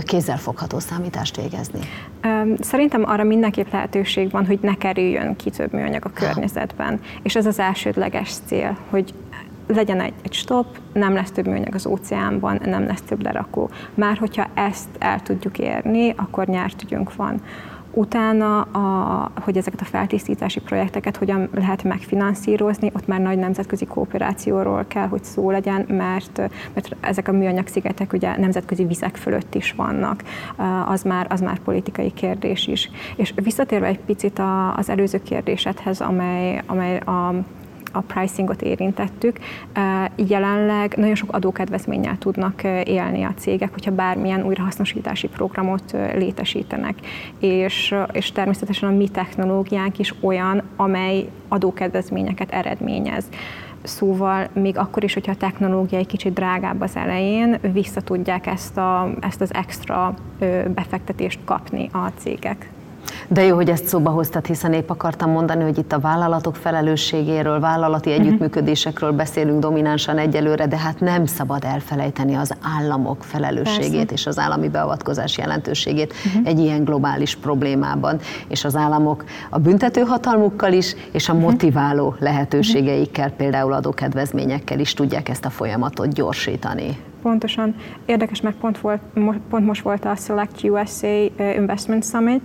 [0.02, 1.80] kézzelfogható számítást végezni?
[2.60, 7.00] Szerintem arra mindenképp lehetőség van, hogy ne kerüljön ki több műanyag a környezetben.
[7.22, 9.14] És ez az elsődleges cél, hogy
[9.66, 13.70] legyen egy, egy stop, nem lesz több műanyag az óceánban, nem lesz több lerakó.
[13.94, 17.42] Már hogyha ezt el tudjuk érni, akkor nyertügyünk van.
[17.94, 24.84] Utána, a, hogy ezeket a feltisztítási projekteket hogyan lehet megfinanszírozni, ott már nagy nemzetközi kooperációról
[24.88, 26.38] kell, hogy szó legyen, mert,
[26.74, 30.22] mert ezek a műanyag szigetek ugye nemzetközi vizek fölött is vannak.
[30.86, 32.90] Az már, az már politikai kérdés is.
[33.16, 34.40] És visszatérve egy picit
[34.76, 37.34] az előző kérdésedhez, amely, amely a
[37.94, 39.38] a pricingot érintettük.
[40.16, 46.94] Jelenleg nagyon sok adókedvezménnyel tudnak élni a cégek, hogyha bármilyen újrahasznosítási programot létesítenek.
[47.38, 53.24] És, és természetesen a mi technológiánk is olyan, amely adókedvezményeket eredményez.
[53.82, 58.76] Szóval még akkor is, hogyha a technológia egy kicsit drágább az elején, vissza tudják ezt,
[58.76, 60.14] a, ezt az extra
[60.74, 62.73] befektetést kapni a cégek.
[63.28, 67.60] De jó, hogy ezt szóba hoztad, hiszen épp akartam mondani, hogy itt a vállalatok felelősségéről,
[67.60, 68.26] vállalati uh-huh.
[68.26, 74.14] együttműködésekről beszélünk dominánsan egyelőre, de hát nem szabad elfelejteni az államok felelősségét Persze.
[74.14, 76.48] és az állami beavatkozás jelentőségét uh-huh.
[76.48, 78.18] egy ilyen globális problémában.
[78.48, 81.50] És az államok a büntetőhatalmukkal is, és a uh-huh.
[81.50, 86.98] motiváló lehetőségeikkel, például adókedvezményekkel is tudják ezt a folyamatot gyorsítani.
[87.24, 87.74] Pontosan.
[88.06, 89.00] Érdekes, mert pont, volt,
[89.50, 91.06] pont most volt a Select USA
[91.38, 92.42] Investment Summit,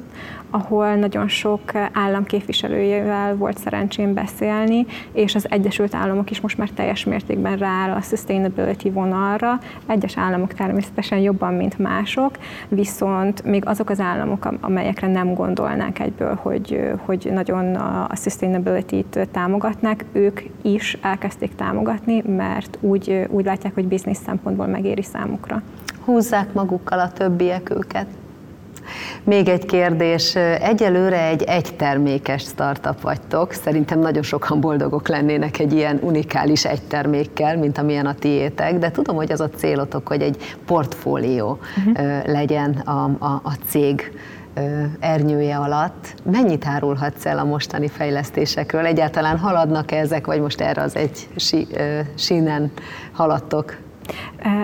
[0.49, 1.61] ahol nagyon sok
[1.93, 7.91] állam képviselőjével volt szerencsém beszélni, és az Egyesült Államok is most már teljes mértékben rááll
[7.91, 9.59] a sustainability vonalra.
[9.87, 12.37] Egyes államok természetesen jobban, mint mások,
[12.67, 20.05] viszont még azok az államok, amelyekre nem gondolnánk egyből, hogy, hogy nagyon a sustainability-t támogatnák,
[20.11, 25.61] ők is elkezdték támogatni, mert úgy, úgy látják, hogy biznisz szempontból megéri számukra.
[26.05, 28.07] Húzzák magukkal a többiek őket.
[29.23, 30.35] Még egy kérdés.
[30.61, 33.51] Egyelőre egy egytermékes startup vagytok.
[33.51, 39.15] Szerintem nagyon sokan boldogok lennének egy ilyen unikális egytermékkel, mint amilyen a tiétek, de tudom,
[39.15, 42.25] hogy az a célotok, hogy egy portfólió uh-huh.
[42.25, 44.11] legyen a, a, a cég
[44.99, 46.13] ernyője alatt.
[46.23, 48.85] Mennyit árulhatsz el a mostani fejlesztésekről?
[48.85, 51.67] Egyáltalán haladnak -e ezek, vagy most erre az egy sí,
[52.15, 52.71] sínen
[53.11, 53.77] haladtok?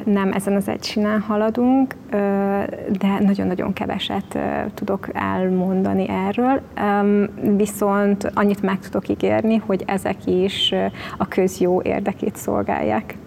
[0.03, 1.95] Nem ezen az egysinen haladunk,
[2.99, 4.37] de nagyon-nagyon keveset
[4.73, 6.61] tudok elmondani erről,
[7.57, 10.73] viszont annyit meg tudok ígérni, hogy ezek is
[11.17, 13.17] a közjó érdekét szolgálják.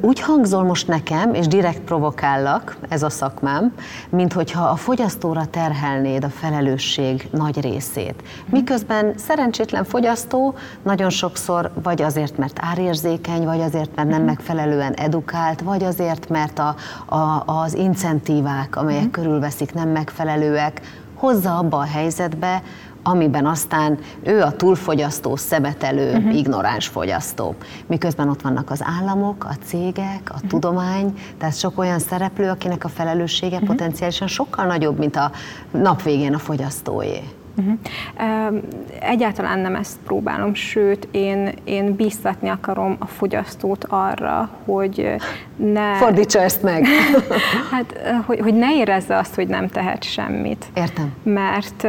[0.00, 3.74] Úgy hangzol most nekem, és direkt provokállak, ez a szakmám,
[4.08, 8.22] mint hogyha a fogyasztóra terhelnéd a felelősség nagy részét.
[8.50, 15.60] Miközben szerencsétlen fogyasztó nagyon sokszor vagy azért, mert árérzékeny, vagy azért, mert nem megfelelően edukált,
[15.60, 16.74] vagy azért, mert a,
[17.06, 20.80] a, az incentívák, amelyek körülveszik, nem megfelelőek,
[21.18, 22.62] hozza abba a helyzetbe,
[23.10, 26.36] amiben aztán ő a túlfogyasztó, szemetelő, uh-huh.
[26.36, 27.54] ignoráns fogyasztó.
[27.86, 30.50] Miközben ott vannak az államok, a cégek, a uh-huh.
[30.50, 33.68] tudomány, tehát sok olyan szereplő, akinek a felelőssége uh-huh.
[33.68, 35.30] potenciálisan sokkal nagyobb, mint a
[35.70, 37.22] nap végén a fogyasztóé.
[37.58, 38.62] Uh-huh.
[39.00, 45.14] Egyáltalán nem ezt próbálom, sőt, én, én bíztatni akarom a fogyasztót arra, hogy
[45.56, 45.94] ne...
[45.94, 46.86] Fordítsa ezt meg!
[47.70, 50.66] hát, hogy, hogy ne érezze azt, hogy nem tehet semmit.
[50.74, 51.12] Értem.
[51.22, 51.82] Mert,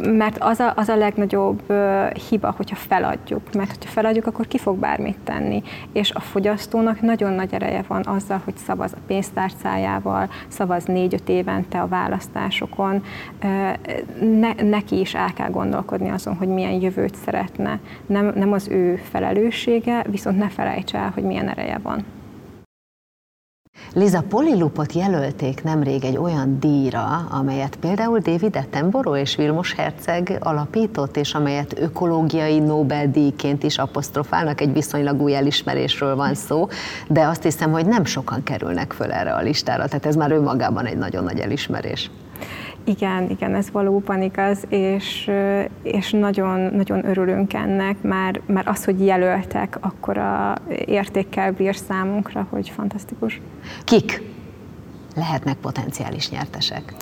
[0.00, 1.72] mert az, a, az a legnagyobb
[2.28, 3.52] hiba, hogyha feladjuk.
[3.54, 5.62] Mert hogyha feladjuk, akkor ki fog bármit tenni.
[5.92, 11.80] És a fogyasztónak nagyon nagy ereje van azzal, hogy szavaz a pénztárcájával, szavaz négy-öt évente
[11.80, 13.04] a választásokon.
[14.20, 17.80] Ne, neki is el kell gondolkodni azon, hogy milyen jövőt szeretne.
[18.06, 22.04] Nem, nem az ő felelőssége, viszont ne felejts el, hogy milyen ereje van.
[23.94, 31.16] Liza Polilupot jelölték nemrég egy olyan díjra, amelyet például David Attenborough és Vilmos Herceg alapított,
[31.16, 36.68] és amelyet ökológiai Nobel-díjként is apostrofálnak, egy viszonylag új elismerésről van szó,
[37.08, 40.86] de azt hiszem, hogy nem sokan kerülnek föl erre a listára, tehát ez már önmagában
[40.86, 42.10] egy nagyon nagy elismerés.
[42.88, 45.30] Igen, igen, ez valóban igaz, és,
[45.82, 50.54] és nagyon, nagyon örülünk ennek, már, már az, hogy jelöltek, akkor a
[50.86, 53.40] értékkel bír számunkra, hogy fantasztikus.
[53.84, 54.22] Kik
[55.14, 56.94] lehetnek potenciális nyertesek?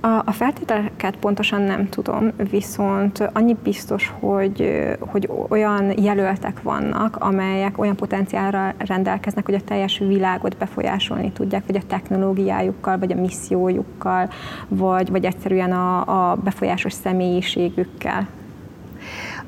[0.00, 7.78] A, a feltételeket pontosan nem tudom, viszont annyi biztos, hogy, hogy olyan jelöltek vannak, amelyek
[7.78, 14.30] olyan potenciálra rendelkeznek, hogy a teljes világot befolyásolni tudják, vagy a technológiájukkal, vagy a missziójukkal,
[14.68, 18.28] vagy, vagy egyszerűen a, a befolyásos személyiségükkel.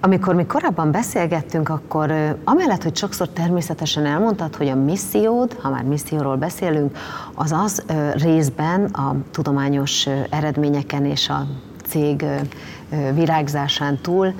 [0.02, 5.82] Amikor mi korábban beszélgettünk, akkor amellett, hogy sokszor természetesen elmondtad, hogy a missziód, ha már
[5.82, 6.98] misszióról beszélünk,
[7.34, 11.46] az az részben a tudományos eredményeken és a
[11.86, 12.24] cég
[13.14, 14.34] virágzásán túl,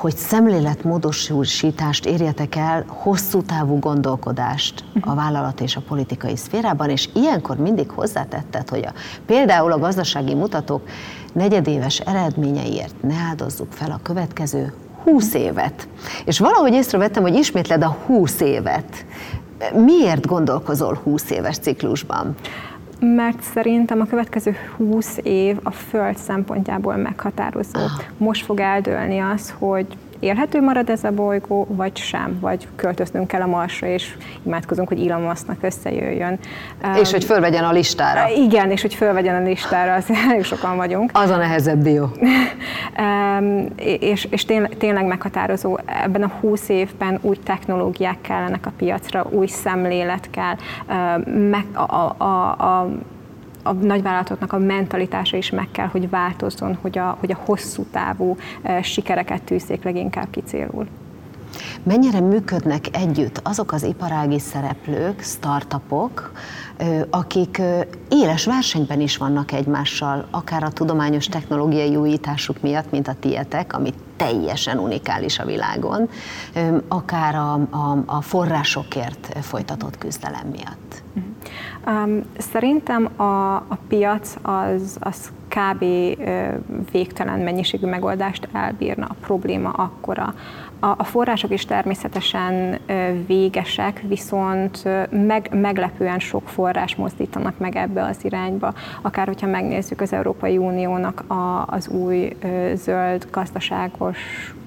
[0.00, 7.56] hogy szemléletmódosítást érjetek el, hosszú távú gondolkodást a vállalat és a politikai szférában, és ilyenkor
[7.56, 8.92] mindig hozzátetted, hogy a,
[9.26, 10.82] például a gazdasági mutatók
[11.32, 14.72] negyedéves eredményeiért ne áldozzuk fel a következő
[15.04, 15.88] 20 évet.
[16.24, 19.04] És valahogy észrevettem, hogy ismétled a 20 évet.
[19.74, 22.34] Miért gondolkozol 20 éves ciklusban?
[23.00, 27.80] Mert szerintem a következő 20 év a Föld szempontjából meghatározó.
[27.80, 27.90] Ah.
[28.16, 29.86] Most fog eldőlni az, hogy
[30.20, 35.06] élhető marad ez a bolygó, vagy sem, vagy költöznünk kell a Marsra, és imádkozunk, hogy
[35.06, 36.38] Elon Musknak összejöjjön.
[37.00, 38.28] És hogy fölvegyen a listára.
[38.28, 41.10] Igen, és hogy fölvegyen a listára, az elég sokan vagyunk.
[41.14, 42.08] Az a nehezebb dió.
[44.00, 49.46] és és tényleg, tényleg meghatározó, ebben a 20 évben új technológiák kellenek a piacra, új
[49.46, 50.54] szemlélet kell,
[51.50, 52.88] meg a, a, a, a
[53.62, 58.36] a nagyvállalatoknak a mentalitása is meg kell, hogy változzon, hogy a, hogy a hosszú távú
[58.82, 60.86] sikereket tűzzék leginkább ki célul.
[61.82, 66.32] Mennyire működnek együtt azok az iparági szereplők, startupok,
[67.10, 67.62] akik
[68.08, 73.94] éles versenyben is vannak egymással, akár a tudományos technológiai újításuk miatt, mint a tietek, amit
[74.20, 76.08] teljesen unikális a világon,
[76.88, 81.02] akár a, a, a forrásokért folytatott küzdelem miatt.
[81.86, 85.84] Um, szerintem a, a piac az, az kb.
[86.92, 89.06] végtelen mennyiségű megoldást elbírna.
[89.06, 90.34] A probléma akkora,
[90.80, 92.78] a források is természetesen
[93.26, 98.74] végesek, viszont meg, meglepően sok forrás mozdítanak meg ebbe az irányba.
[99.02, 102.36] Akár hogyha megnézzük az Európai Uniónak a, az új
[102.74, 104.18] zöld gazdaságos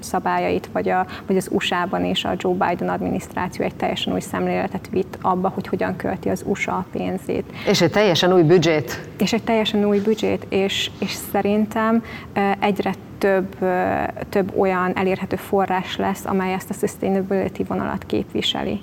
[0.04, 4.90] szabályait, vagy, a, vagy az USA-ban és a Joe Biden adminisztráció egy teljesen új szemléletet
[4.92, 7.52] vitt abba, hogy hogyan költi az USA a pénzét.
[7.68, 9.08] És egy teljesen új büdzsét.
[9.18, 12.04] És egy teljesen új büdzsét, és, és szerintem
[12.60, 13.58] egyre több,
[14.30, 18.82] több olyan elérhető forrás lesz, amely ezt a sustainability vonalat képviseli.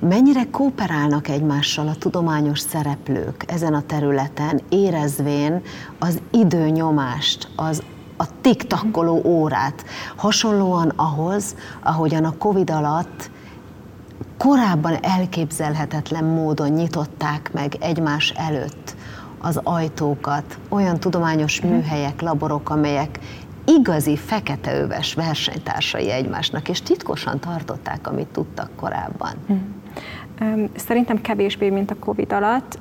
[0.00, 5.62] Mennyire kooperálnak egymással a tudományos szereplők ezen a területen, érezvén
[5.98, 7.82] az időnyomást, az
[8.18, 9.84] a tiktakkoló órát,
[10.16, 13.30] hasonlóan ahhoz, ahogyan a Covid alatt
[14.38, 18.96] korábban elképzelhetetlen módon nyitották meg egymás előtt
[19.40, 21.72] az ajtókat, olyan tudományos mhm.
[21.72, 23.18] műhelyek, laborok, amelyek
[23.64, 29.34] igazi feketeöves versenytársai egymásnak, és titkosan tartották, amit tudtak korábban.
[30.76, 32.78] Szerintem kevésbé, mint a Covid alatt.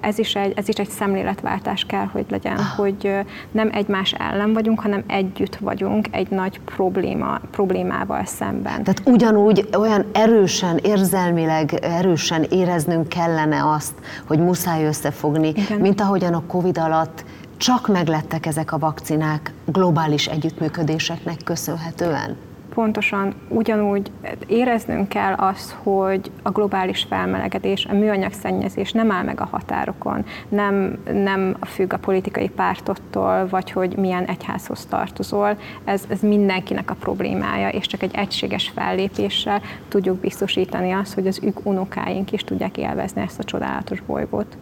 [0.00, 2.64] Ez is egy, ez is egy szemléletváltás kell, hogy legyen, ah.
[2.64, 3.14] hogy
[3.50, 8.84] nem egymás ellen vagyunk, hanem együtt vagyunk egy nagy probléma, problémával szemben.
[8.84, 13.94] Tehát ugyanúgy olyan erősen, érzelmileg erősen éreznünk kellene azt,
[14.26, 15.80] hogy muszáj összefogni, Igen.
[15.80, 17.24] mint ahogyan a Covid alatt
[17.56, 22.36] csak meglettek ezek a vakcinák globális együttműködéseknek köszönhetően?
[22.74, 24.10] Pontosan ugyanúgy
[24.46, 30.24] éreznünk kell azt, hogy a globális felmelegedés, a műanyag szennyezés nem áll meg a határokon,
[30.48, 35.56] nem, nem függ a politikai pártottól, vagy hogy milyen egyházhoz tartozol.
[35.84, 41.40] Ez, ez mindenkinek a problémája, és csak egy egységes fellépéssel tudjuk biztosítani azt, hogy az
[41.42, 44.56] ők unokáink is tudják élvezni ezt a csodálatos bolygót.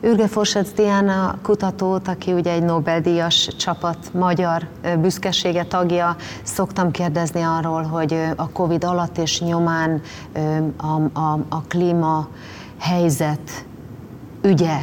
[0.00, 4.66] Ürge Forsec Diana kutatót, aki ugye egy Nobel-díjas csapat magyar
[5.00, 10.00] büszkesége tagja, szoktam kérdezni arról, hogy a Covid alatt és nyomán
[10.76, 12.28] a, a, a klíma
[12.78, 13.64] helyzet
[14.42, 14.78] ügye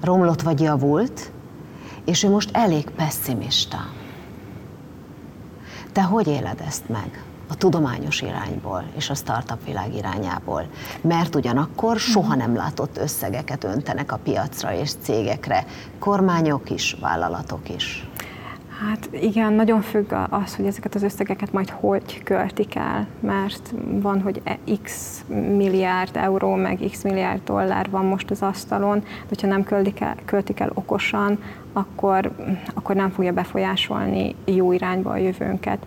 [0.00, 1.30] romlott vagy javult,
[2.04, 3.78] és ő most elég pessimista.
[5.92, 7.22] Te hogy éled ezt meg?
[7.48, 10.66] A tudományos irányból és a startup világ irányából.
[11.00, 15.64] Mert ugyanakkor soha nem látott összegeket öntenek a piacra és cégekre,
[15.98, 18.08] kormányok is, vállalatok is.
[18.86, 24.20] Hát igen, nagyon függ az, hogy ezeket az összegeket majd hogy költik el, mert van,
[24.20, 29.46] hogy e x milliárd euró, meg x milliárd dollár van most az asztalon, de hogyha
[29.46, 31.38] nem költik el, költik el okosan,
[31.72, 32.30] akkor,
[32.74, 35.78] akkor nem fogja befolyásolni jó irányba a jövőnket.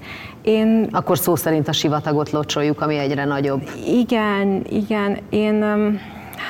[0.42, 3.70] Én, akkor szó szerint a sivatagot locsoljuk, ami egyre nagyobb.
[3.88, 5.18] Igen, igen.
[5.30, 5.64] Én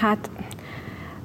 [0.02, 0.30] hát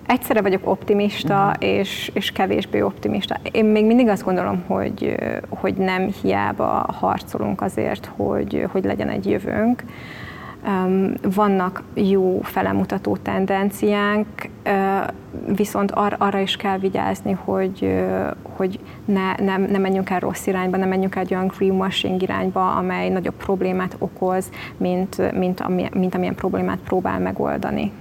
[0.06, 1.68] egyszerre vagyok optimista uh-huh.
[1.68, 3.36] és, és kevésbé optimista.
[3.52, 5.14] Én még mindig azt gondolom, hogy,
[5.48, 9.82] hogy nem hiába harcolunk azért, hogy, hogy legyen egy jövőnk.
[11.34, 14.26] Vannak jó felemutató tendenciánk,
[15.56, 18.04] viszont ar- arra is kell vigyázni, hogy,
[18.42, 22.74] hogy ne, nem, ne menjünk el rossz irányba, ne menjünk el egy olyan greenwashing irányba,
[22.74, 27.92] amely nagyobb problémát okoz, mint, mint, ami, mint amilyen problémát próbál megoldani.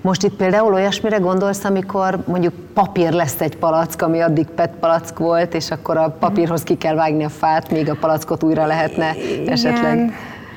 [0.00, 5.18] Most itt például olyasmire gondolsz, amikor mondjuk papír lesz egy palack, ami addig PET palack
[5.18, 9.14] volt, és akkor a papírhoz ki kell vágni a fát, még a palackot újra lehetne
[9.16, 10.12] Igen.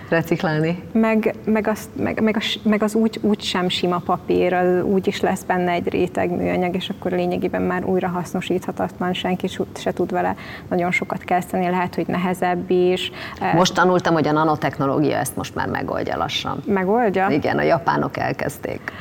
[0.09, 0.83] Reciklálni.
[0.91, 5.07] Meg, meg, azt, meg, meg, az, meg az úgy, úgy sem sima papír, az úgy
[5.07, 10.11] is lesz benne egy réteg műanyag, és akkor lényegében már újra hasznosíthatatlan, senki se tud
[10.11, 10.35] vele
[10.69, 13.11] nagyon sokat kezdeni, lehet, hogy nehezebb is.
[13.53, 16.63] Most tanultam, hogy a nanotechnológia ezt most már megoldja lassan.
[16.65, 17.29] Megoldja?
[17.29, 18.91] Igen, a japánok elkezdték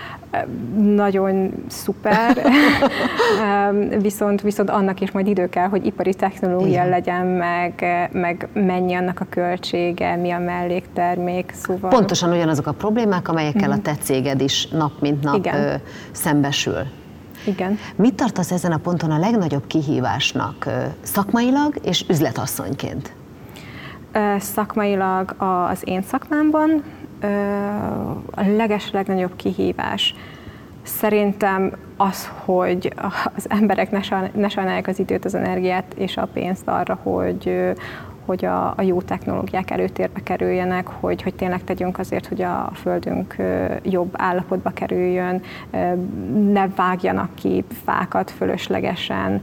[0.94, 2.36] nagyon szuper,
[4.00, 6.88] viszont, viszont annak is majd idő kell, hogy ipari technológia Igen.
[6.88, 11.90] legyen, meg, meg mennyi annak a költsége, mi a melléktermék, szóval...
[11.90, 13.72] Pontosan ugyanazok a problémák, amelyekkel mm.
[13.72, 15.54] a te céged is nap mint nap Igen.
[15.54, 15.74] Ö,
[16.10, 16.86] szembesül.
[17.46, 17.78] Igen.
[17.96, 20.68] Mit tartasz ezen a ponton a legnagyobb kihívásnak
[21.00, 23.12] szakmailag és üzletasszonyként?
[24.38, 26.82] Szakmailag az én szakmámban
[28.30, 30.14] a leges legnagyobb kihívás
[30.82, 32.92] szerintem az, hogy
[33.36, 33.90] az emberek
[34.34, 37.72] ne sajnálják az időt, az energiát és a pénzt arra, hogy,
[38.26, 43.36] hogy a, a jó technológiák előtérbe kerüljenek, hogy, hogy tényleg tegyünk azért, hogy a Földünk
[43.82, 45.42] jobb állapotba kerüljön,
[46.52, 49.42] ne vágjanak ki fákat fölöslegesen,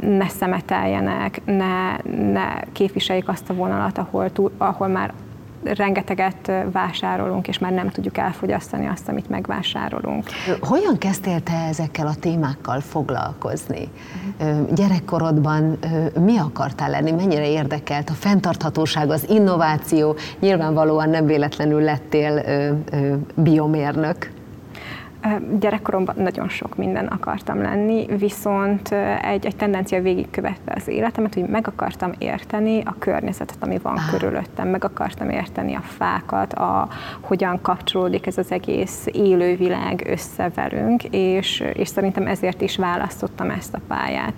[0.00, 1.96] ne szemeteljenek, ne,
[2.32, 5.12] ne képviseljék azt a vonalat, ahol, ahol már
[5.74, 10.24] rengeteget vásárolunk, és már nem tudjuk elfogyasztani azt, amit megvásárolunk.
[10.60, 13.88] Hogyan kezdtél te ezekkel a témákkal foglalkozni?
[14.40, 14.74] Uh-huh.
[14.74, 15.78] Gyerekkorodban
[16.20, 17.10] mi akartál lenni?
[17.10, 20.16] Mennyire érdekelt a fenntarthatóság, az innováció?
[20.40, 22.42] Nyilvánvalóan nem véletlenül lettél
[23.34, 24.34] biomérnök.
[25.58, 28.92] Gyerekkoromban nagyon sok minden akartam lenni, viszont
[29.22, 34.10] egy, egy tendencia végigkövette az életemet, hogy meg akartam érteni a környezetet, ami van ah.
[34.10, 36.88] körülöttem, meg akartam érteni a fákat, a,
[37.20, 43.74] hogyan kapcsolódik ez az egész élővilág össze velünk, és, és szerintem ezért is választottam ezt
[43.74, 44.34] a pályát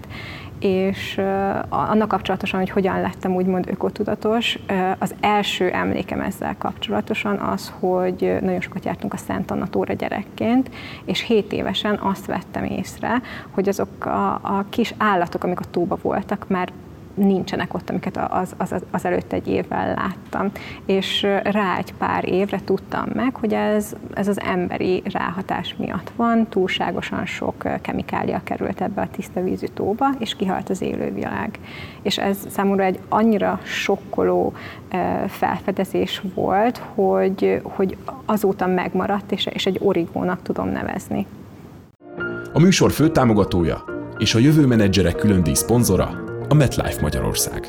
[0.60, 1.20] és
[1.68, 4.58] annak kapcsolatosan, hogy hogyan lettem úgymond ökotudatos,
[4.98, 10.70] az első emlékem ezzel kapcsolatosan az, hogy nagyon sokat jártunk a Szent Anna tóra gyerekként,
[11.04, 15.98] és 7 évesen azt vettem észre, hogy azok a, a kis állatok, amik a tóba
[16.02, 16.72] voltak, már
[17.18, 20.50] nincsenek ott, amiket az, az, az előtt egy évvel láttam.
[20.86, 26.46] És rá egy pár évre tudtam meg, hogy ez, ez az emberi ráhatás miatt van,
[26.48, 31.58] túlságosan sok kemikália került ebbe a tiszta vízű tóba, és kihalt az élővilág.
[32.02, 34.52] És ez számomra egy annyira sokkoló
[35.26, 41.26] felfedezés volt, hogy, hogy azóta megmaradt, és, és egy origónak tudom nevezni.
[42.52, 43.84] A műsor fő támogatója
[44.18, 47.68] és a jövő menedzserek külön díj szponzora a MetLife Magyarország.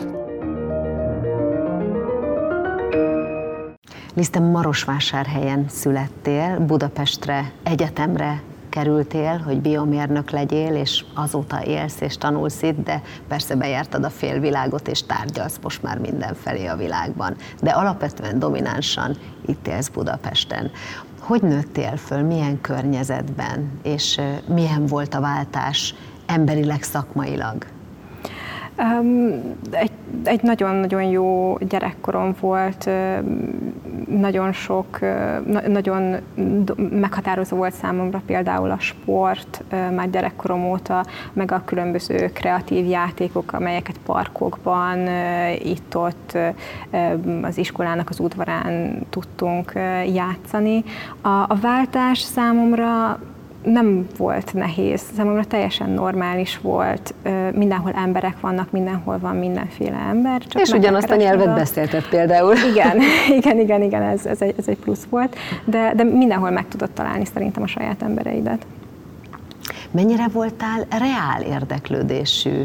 [4.13, 12.83] Lisztem Marosvásárhelyen születtél, Budapestre, egyetemre kerültél, hogy biomérnök legyél, és azóta élsz és tanulsz itt,
[12.83, 17.35] de persze bejártad a félvilágot, és tárgyalsz most már mindenfelé a világban.
[17.61, 20.71] De alapvetően dominánsan itt élsz Budapesten.
[21.19, 27.65] Hogy nőttél föl, milyen környezetben, és milyen volt a váltás emberileg, szakmailag?
[29.71, 29.91] Egy,
[30.23, 32.89] egy nagyon-nagyon jó gyerekkorom volt,
[34.07, 34.99] nagyon sok,
[35.67, 36.15] nagyon
[36.91, 43.99] meghatározó volt számomra például a sport, már gyerekkorom óta, meg a különböző kreatív játékok, amelyeket
[44.05, 45.07] parkokban,
[45.63, 46.37] itt-ott
[47.41, 49.73] az iskolának az udvarán tudtunk
[50.13, 50.83] játszani.
[51.21, 53.19] A, a váltás számomra
[53.63, 57.13] nem volt nehéz, számomra teljesen normális volt,
[57.53, 60.41] mindenhol emberek vannak, mindenhol van mindenféle ember.
[60.47, 61.53] Csak és ugyanazt a nyelvet a...
[61.53, 62.55] beszélted például.
[62.71, 62.97] Igen,
[63.37, 65.35] igen, igen, igen ez, ez, egy, ez egy plusz volt,
[65.65, 68.65] de, de mindenhol meg tudod találni szerintem a saját embereidet.
[69.91, 72.63] Mennyire voltál reál érdeklődésű,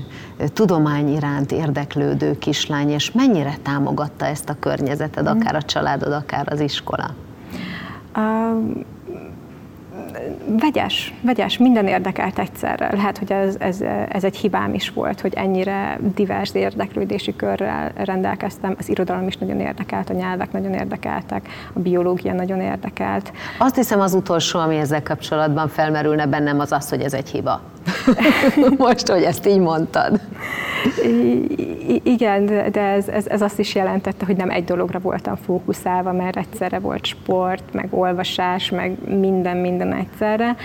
[0.52, 6.60] tudomány iránt érdeklődő kislány, és mennyire támogatta ezt a környezeted, akár a családod, akár az
[6.60, 7.10] iskola?
[8.16, 8.84] Uh,
[10.58, 12.90] vegyes, vegyes, minden érdekelt egyszerre.
[12.92, 18.74] Lehet, hogy ez, ez, ez egy hibám is volt, hogy ennyire divers érdeklődési körrel rendelkeztem.
[18.78, 23.32] Az irodalom is nagyon érdekelt, a nyelvek nagyon érdekeltek, a biológia nagyon érdekelt.
[23.58, 27.60] Azt hiszem az utolsó, ami ezzel kapcsolatban felmerülne bennem, az az, hogy ez egy hiba.
[28.78, 30.20] Most, hogy ezt így mondtad.
[32.02, 36.36] Igen, de ez, ez, ez azt is jelentette, hogy nem egy dologra voltam fókuszálva, mert
[36.36, 40.56] egyszerre volt sport, meg olvasás, meg minden, minden egyszerre.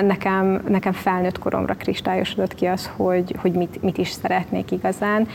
[0.00, 5.26] Nekem, nekem felnőtt koromra kristályosodott ki az, hogy, hogy mit, mit is szeretnék igazán.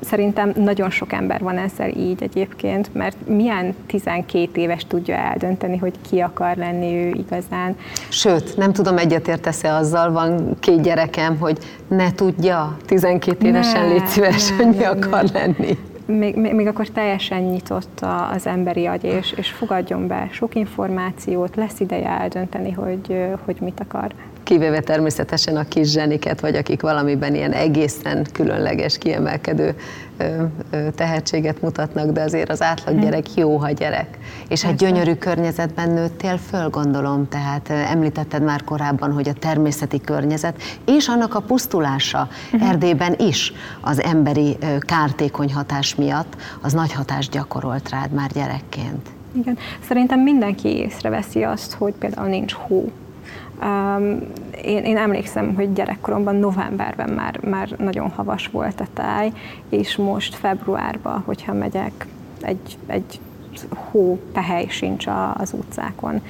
[0.00, 5.94] Szerintem nagyon sok ember van ezzel így egyébként, mert milyen 12 éves tudja eldönteni, hogy
[6.10, 7.76] ki akar lenni ő igazán.
[8.08, 11.58] Sőt, nem tudom, egyetértesz-e azzal, van két gyerekem, hogy
[11.88, 15.38] ne tudja 12 évesen, légy szíves, ne, hogy mi ne, akar ne.
[15.38, 15.78] lenni.
[16.06, 21.56] Még, még, még akkor teljesen nyitott az emberi agy, és, és fogadjon be sok információt,
[21.56, 24.12] lesz ideje eldönteni, hogy, hogy mit akar
[24.44, 29.74] kivéve természetesen a kis zseniket, vagy akik valamiben ilyen egészen különleges, kiemelkedő
[30.94, 34.18] tehetséget mutatnak, de azért az átlag gyerek jó, ha gyerek.
[34.48, 40.62] És hát gyönyörű környezetben nőttél föl, gondolom, tehát említetted már korábban, hogy a természeti környezet
[40.84, 42.68] és annak a pusztulása uh-huh.
[42.68, 49.08] Erdélyben is az emberi kártékony hatás miatt az nagy hatást gyakorolt rád már gyerekként.
[49.32, 52.92] Igen, szerintem mindenki észreveszi azt, hogy például nincs hó
[53.62, 54.20] Um,
[54.64, 59.32] én, én emlékszem, hogy gyerekkoromban novemberben már, már nagyon havas volt a táj,
[59.68, 62.06] és most februárban, hogyha megyek,
[62.40, 63.20] egy, egy
[63.90, 66.22] hó pehely sincs az utcákon.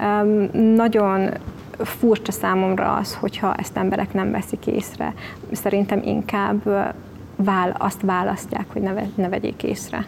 [0.00, 1.30] Um, nagyon
[1.78, 5.14] furcsa számomra az, hogyha ezt emberek nem veszik észre.
[5.52, 6.64] Szerintem inkább
[7.36, 10.06] vál, azt választják, hogy ne, ne vegyék észre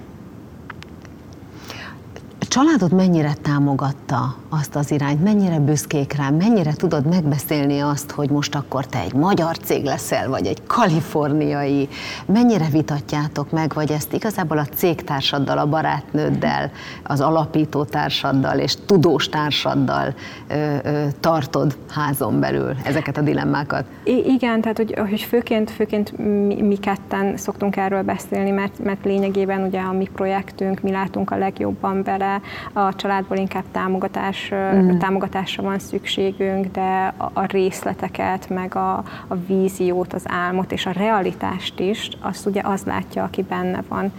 [2.52, 8.54] családod mennyire támogatta azt az irányt, mennyire büszkék rá, mennyire tudod megbeszélni azt, hogy most
[8.54, 11.88] akkor te egy magyar cég leszel, vagy egy kaliforniai,
[12.26, 16.70] mennyire vitatjátok meg, vagy ezt igazából a cégtársaddal, a barátnőddel,
[17.02, 20.14] az alapító társaddal és tudós társaddal
[20.48, 23.84] ö, ö, tartod házon belül ezeket a dilemmákat?
[24.04, 29.04] I- igen, tehát hogy, hogy főként, főként mi, mi ketten szoktunk erről beszélni, mert, mert
[29.04, 32.40] lényegében ugye a mi projektünk, mi látunk a legjobban bele,
[32.72, 34.98] a családból inkább támogatás, mm.
[34.98, 38.92] támogatásra van szükségünk, de a, a részleteket, meg a,
[39.28, 44.12] a víziót, az álmot és a realitást is, azt ugye az látja, aki benne van.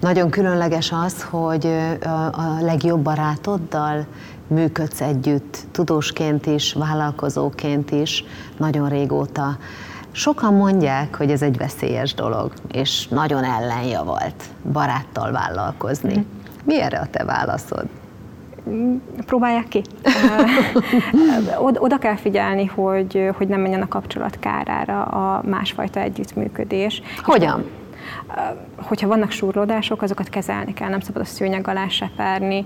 [0.00, 1.66] Nagyon különleges az, hogy
[2.32, 4.06] a legjobb barátoddal
[4.46, 8.24] működsz együtt, tudósként is, vállalkozóként is,
[8.56, 9.58] nagyon régóta.
[10.12, 16.16] Sokan mondják, hogy ez egy veszélyes dolog, és nagyon ellenjavalt baráttal vállalkozni.
[16.18, 16.35] Mm.
[16.66, 17.84] Mi erre a te válaszod?
[19.26, 19.82] Próbálják ki.
[21.78, 27.02] Oda kell figyelni, hogy, hogy nem menjen a kapcsolat kárára a másfajta együttműködés.
[27.22, 27.64] Hogyan?
[28.76, 32.64] Hogyha vannak súrlódások, azokat kezelni kell, nem szabad a szőnyeg alá seperni.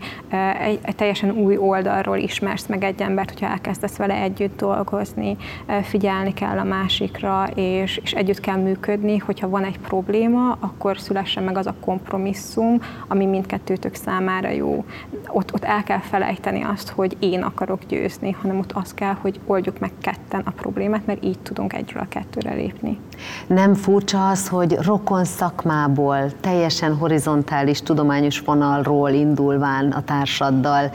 [0.61, 5.37] Egy, egy teljesen új oldalról ismersz meg egy embert, hogyha elkezdesz vele együtt dolgozni,
[5.83, 11.43] figyelni kell a másikra, és, és együtt kell működni, hogyha van egy probléma, akkor szülessen
[11.43, 14.85] meg az a kompromisszum, ami mindkettőtök számára jó.
[15.29, 19.41] Ott, ott el kell felejteni azt, hogy én akarok győzni, hanem ott az kell, hogy
[19.47, 22.99] oldjuk meg ketten a problémát, mert így tudunk egyről a kettőre lépni.
[23.47, 30.90] Nem furcsa az, hogy rokon szakmából, teljesen horizontális tudományos vonalról indulván a társaddal,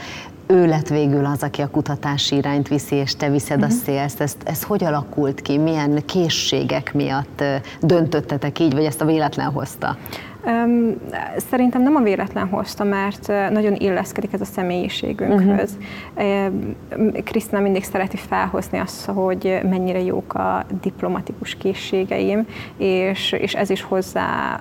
[0.48, 3.72] ő lett végül az, aki a kutatási irányt viszi, és te viszed uh-huh.
[3.72, 3.84] a mhm.
[3.84, 4.22] szélzt.
[4.22, 5.58] Ez, ez hogy alakult ki?
[5.58, 7.44] Milyen készségek miatt
[7.82, 9.98] döntöttetek így, vagy ezt a véletlen hozta?
[11.50, 15.78] Szerintem nem a véletlen hozta, mert nagyon illeszkedik ez a személyiségünkhöz.
[16.16, 17.24] Uh-huh.
[17.24, 23.82] Krisztina mindig szereti felhozni azt, hogy mennyire jók a diplomatikus készségeim, és, és ez is
[23.82, 24.60] hozzá,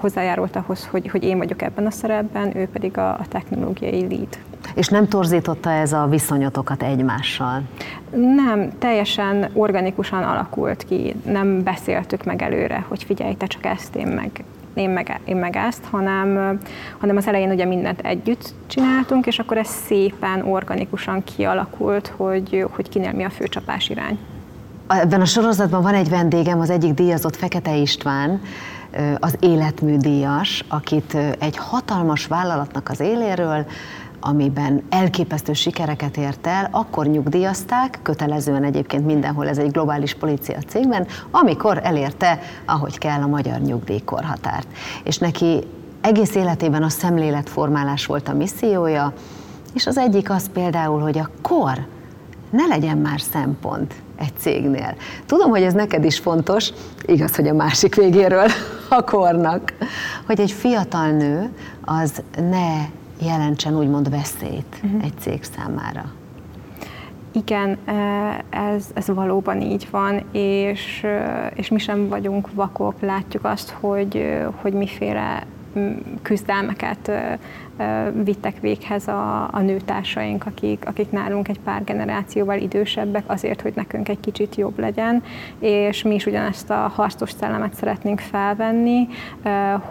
[0.00, 4.38] hozzájárult ahhoz, hogy, hogy én vagyok ebben a szerepben, ő pedig a, a technológiai lead.
[4.74, 7.62] És nem torzította ez a viszonyotokat egymással?
[8.10, 11.14] Nem, teljesen organikusan alakult ki.
[11.24, 14.44] Nem beszéltük meg előre, hogy figyelj, te csak ezt, én meg
[14.74, 16.58] én meg, én meg ezt, hanem,
[16.98, 22.88] hanem az elején ugye mindent együtt csináltunk, és akkor ez szépen, organikusan kialakult, hogy, hogy
[22.88, 24.18] kinél mi a főcsapás irány.
[24.86, 28.40] Ebben a sorozatban van egy vendégem, az egyik díjazott Fekete István,
[29.18, 33.66] az életműdíjas, akit egy hatalmas vállalatnak az éléről
[34.20, 41.06] amiben elképesztő sikereket ért el, akkor nyugdíjazták, kötelezően egyébként mindenhol ez egy globális policia cégben,
[41.30, 44.66] amikor elérte, ahogy kell, a magyar nyugdíjkorhatárt.
[45.04, 45.64] És neki
[46.00, 49.12] egész életében a szemléletformálás volt a missziója,
[49.74, 51.86] és az egyik az például, hogy a kor
[52.50, 54.94] ne legyen már szempont egy cégnél.
[55.26, 56.72] Tudom, hogy ez neked is fontos,
[57.06, 58.46] igaz, hogy a másik végéről
[58.88, 59.72] a kornak,
[60.26, 61.50] hogy egy fiatal nő
[61.84, 65.04] az ne jelentsen úgymond veszélyt uh-huh.
[65.04, 66.12] egy cég számára.
[67.32, 67.78] Igen,
[68.50, 71.06] ez, ez valóban így van, és,
[71.54, 75.46] és mi sem vagyunk vakok, látjuk azt, hogy, hogy miféle
[76.22, 77.10] küzdelmeket
[78.24, 84.08] vittek véghez a, a nőtársaink, akik, akik nálunk egy pár generációval idősebbek, azért, hogy nekünk
[84.08, 85.22] egy kicsit jobb legyen,
[85.58, 89.08] és mi is ugyanezt a harcos szellemet szeretnénk felvenni,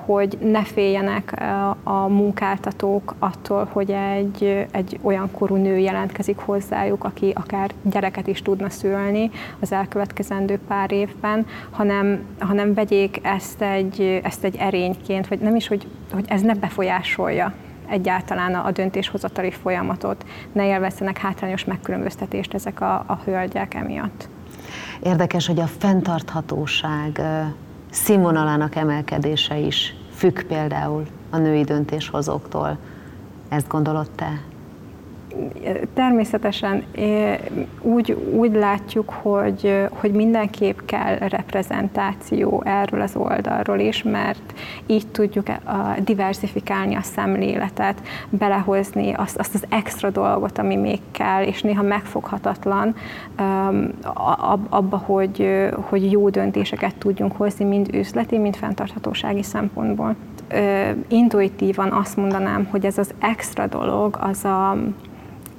[0.06, 1.44] hogy ne féljenek
[1.84, 8.42] a munkáltatók attól, hogy egy, egy olyan korú nő jelentkezik hozzájuk, aki akár gyereket is
[8.42, 15.40] tudna szülni az elkövetkezendő pár évben, hanem, hanem vegyék ezt egy, ezt egy erényként, vagy
[15.40, 17.54] nem is, hogy, hogy ez ne befolyásolja
[17.90, 24.30] egyáltalán a döntéshozatali folyamatot, ne élvezzenek hátrányos megkülönböztetést ezek a, a hölgyek emiatt.
[25.04, 27.22] Érdekes, hogy a fenntarthatóság
[27.92, 32.78] színvonalának emelkedése is függ például a női döntéshozóktól.
[33.50, 34.42] Ezt gondolod te?
[35.94, 36.84] Természetesen
[37.82, 44.54] úgy, úgy látjuk, hogy, hogy mindenképp kell reprezentáció erről az oldalról is, mert
[44.86, 45.48] így tudjuk
[46.04, 52.96] diversifikálni a szemléletet, belehozni azt, azt az extra dolgot, ami még kell, és néha megfoghatatlan
[54.70, 60.16] abba, hogy, hogy jó döntéseket tudjunk hozni, mind üzleti, mind fenntarthatósági szempontból.
[61.08, 64.78] Intuitívan azt mondanám, hogy ez az extra dolog, az a,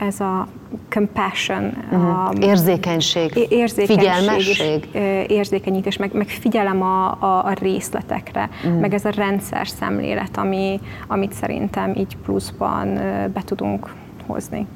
[0.00, 0.46] ez a
[0.90, 2.28] compassion, uh-huh.
[2.28, 8.80] a érzékenység, érzékenység figyelmesség, és, érzékenyítés, meg, meg figyelem a, a, a részletekre, uh-huh.
[8.80, 12.94] meg ez a rendszer szemlélet, ami, amit szerintem így pluszban
[13.32, 13.94] be tudunk
[14.26, 14.66] hozni.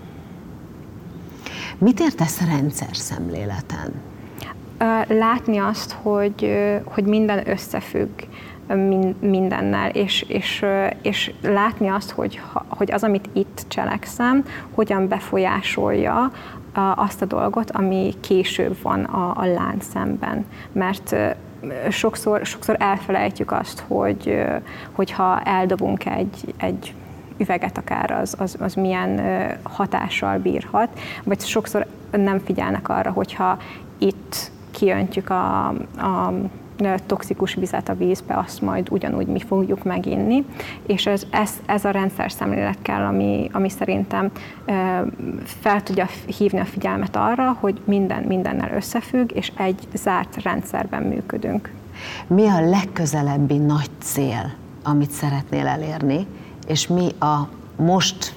[1.79, 3.93] Mit értesz rendszer szemléleten?
[5.09, 8.11] Látni azt, hogy, hogy minden összefügg
[9.21, 10.65] mindennel, és, és,
[11.03, 16.33] és látni azt, hogy, hogy az, amit itt cselekszem, hogyan befolyásolja
[16.95, 20.45] azt a dolgot, ami később van a, a láncszemben.
[20.73, 21.17] Mert
[21.91, 24.45] sokszor, sokszor elfelejtjük azt, hogy,
[24.93, 26.95] hogyha eldobunk egy, egy
[27.37, 29.21] üveget akár, az, az, az milyen
[29.63, 33.59] hatással bírhat, vagy sokszor nem figyelnek arra, hogyha
[33.99, 36.33] itt kiöntjük a, a
[37.07, 40.45] toxikus vizet a vízbe, azt majd ugyanúgy mi fogjuk meginni,
[40.87, 44.31] és ez, ez, ez a rendszer szemlélet kell, ami, ami szerintem
[45.45, 46.09] fel tudja
[46.39, 51.71] hívni a figyelmet arra, hogy minden mindennel összefügg, és egy zárt rendszerben működünk.
[52.27, 54.53] Mi a legközelebbi nagy cél,
[54.83, 56.27] amit szeretnél elérni,
[56.67, 58.35] és mi a most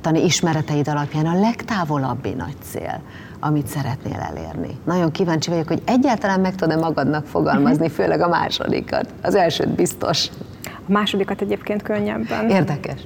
[0.00, 3.00] tani ismereteid alapján a legtávolabbi nagy cél,
[3.44, 4.78] amit szeretnél elérni.
[4.84, 7.94] Nagyon kíváncsi vagyok, hogy egyáltalán meg tudod-e magadnak fogalmazni, mhm.
[7.94, 9.06] főleg a másodikat.
[9.22, 10.28] Az elsőt biztos.
[10.64, 12.50] A másodikat egyébként könnyebben.
[12.50, 13.00] Érdekes.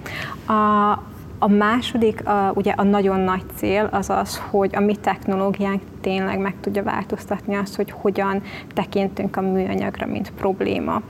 [0.47, 0.91] A,
[1.39, 6.39] a második, a, ugye a nagyon nagy cél az az, hogy a mi technológiánk tényleg
[6.39, 8.43] meg tudja változtatni azt, hogy hogyan
[8.75, 11.03] tekintünk a műanyagra, mint probléma.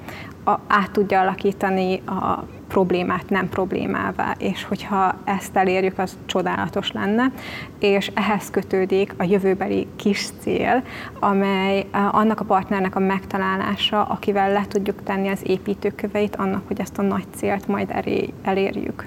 [0.44, 7.32] A, át tudja alakítani a problémát nem problémává, és hogyha ezt elérjük, az csodálatos lenne,
[7.78, 10.82] és ehhez kötődik a jövőbeli kis cél,
[11.20, 16.98] amely annak a partnernek a megtalálása, akivel le tudjuk tenni az építőköveit annak, hogy ezt
[16.98, 17.94] a nagy célt majd
[18.42, 19.06] elérjük.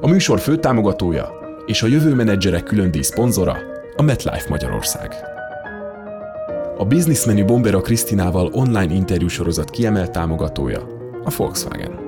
[0.00, 1.28] A műsor fő támogatója
[1.66, 3.56] és a jövő menedzserek külön díj szponzora
[3.96, 5.14] a MetLife Magyarország.
[6.78, 10.80] A Business Menu Bombera Krisztinával online interjúsorozat kiemelt támogatója
[11.24, 12.05] a Volkswagen.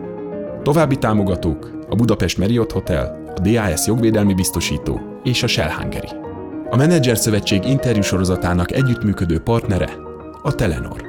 [0.63, 6.09] További támogatók a Budapest Marriott Hotel, a DAS jogvédelmi biztosító és a Shell Hungary.
[6.71, 9.89] A Menedzser Szövetség interjú sorozatának együttműködő partnere
[10.43, 11.03] a Telenor.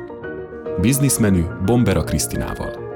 [0.82, 2.89] Business Menu Bombera Krisztinával.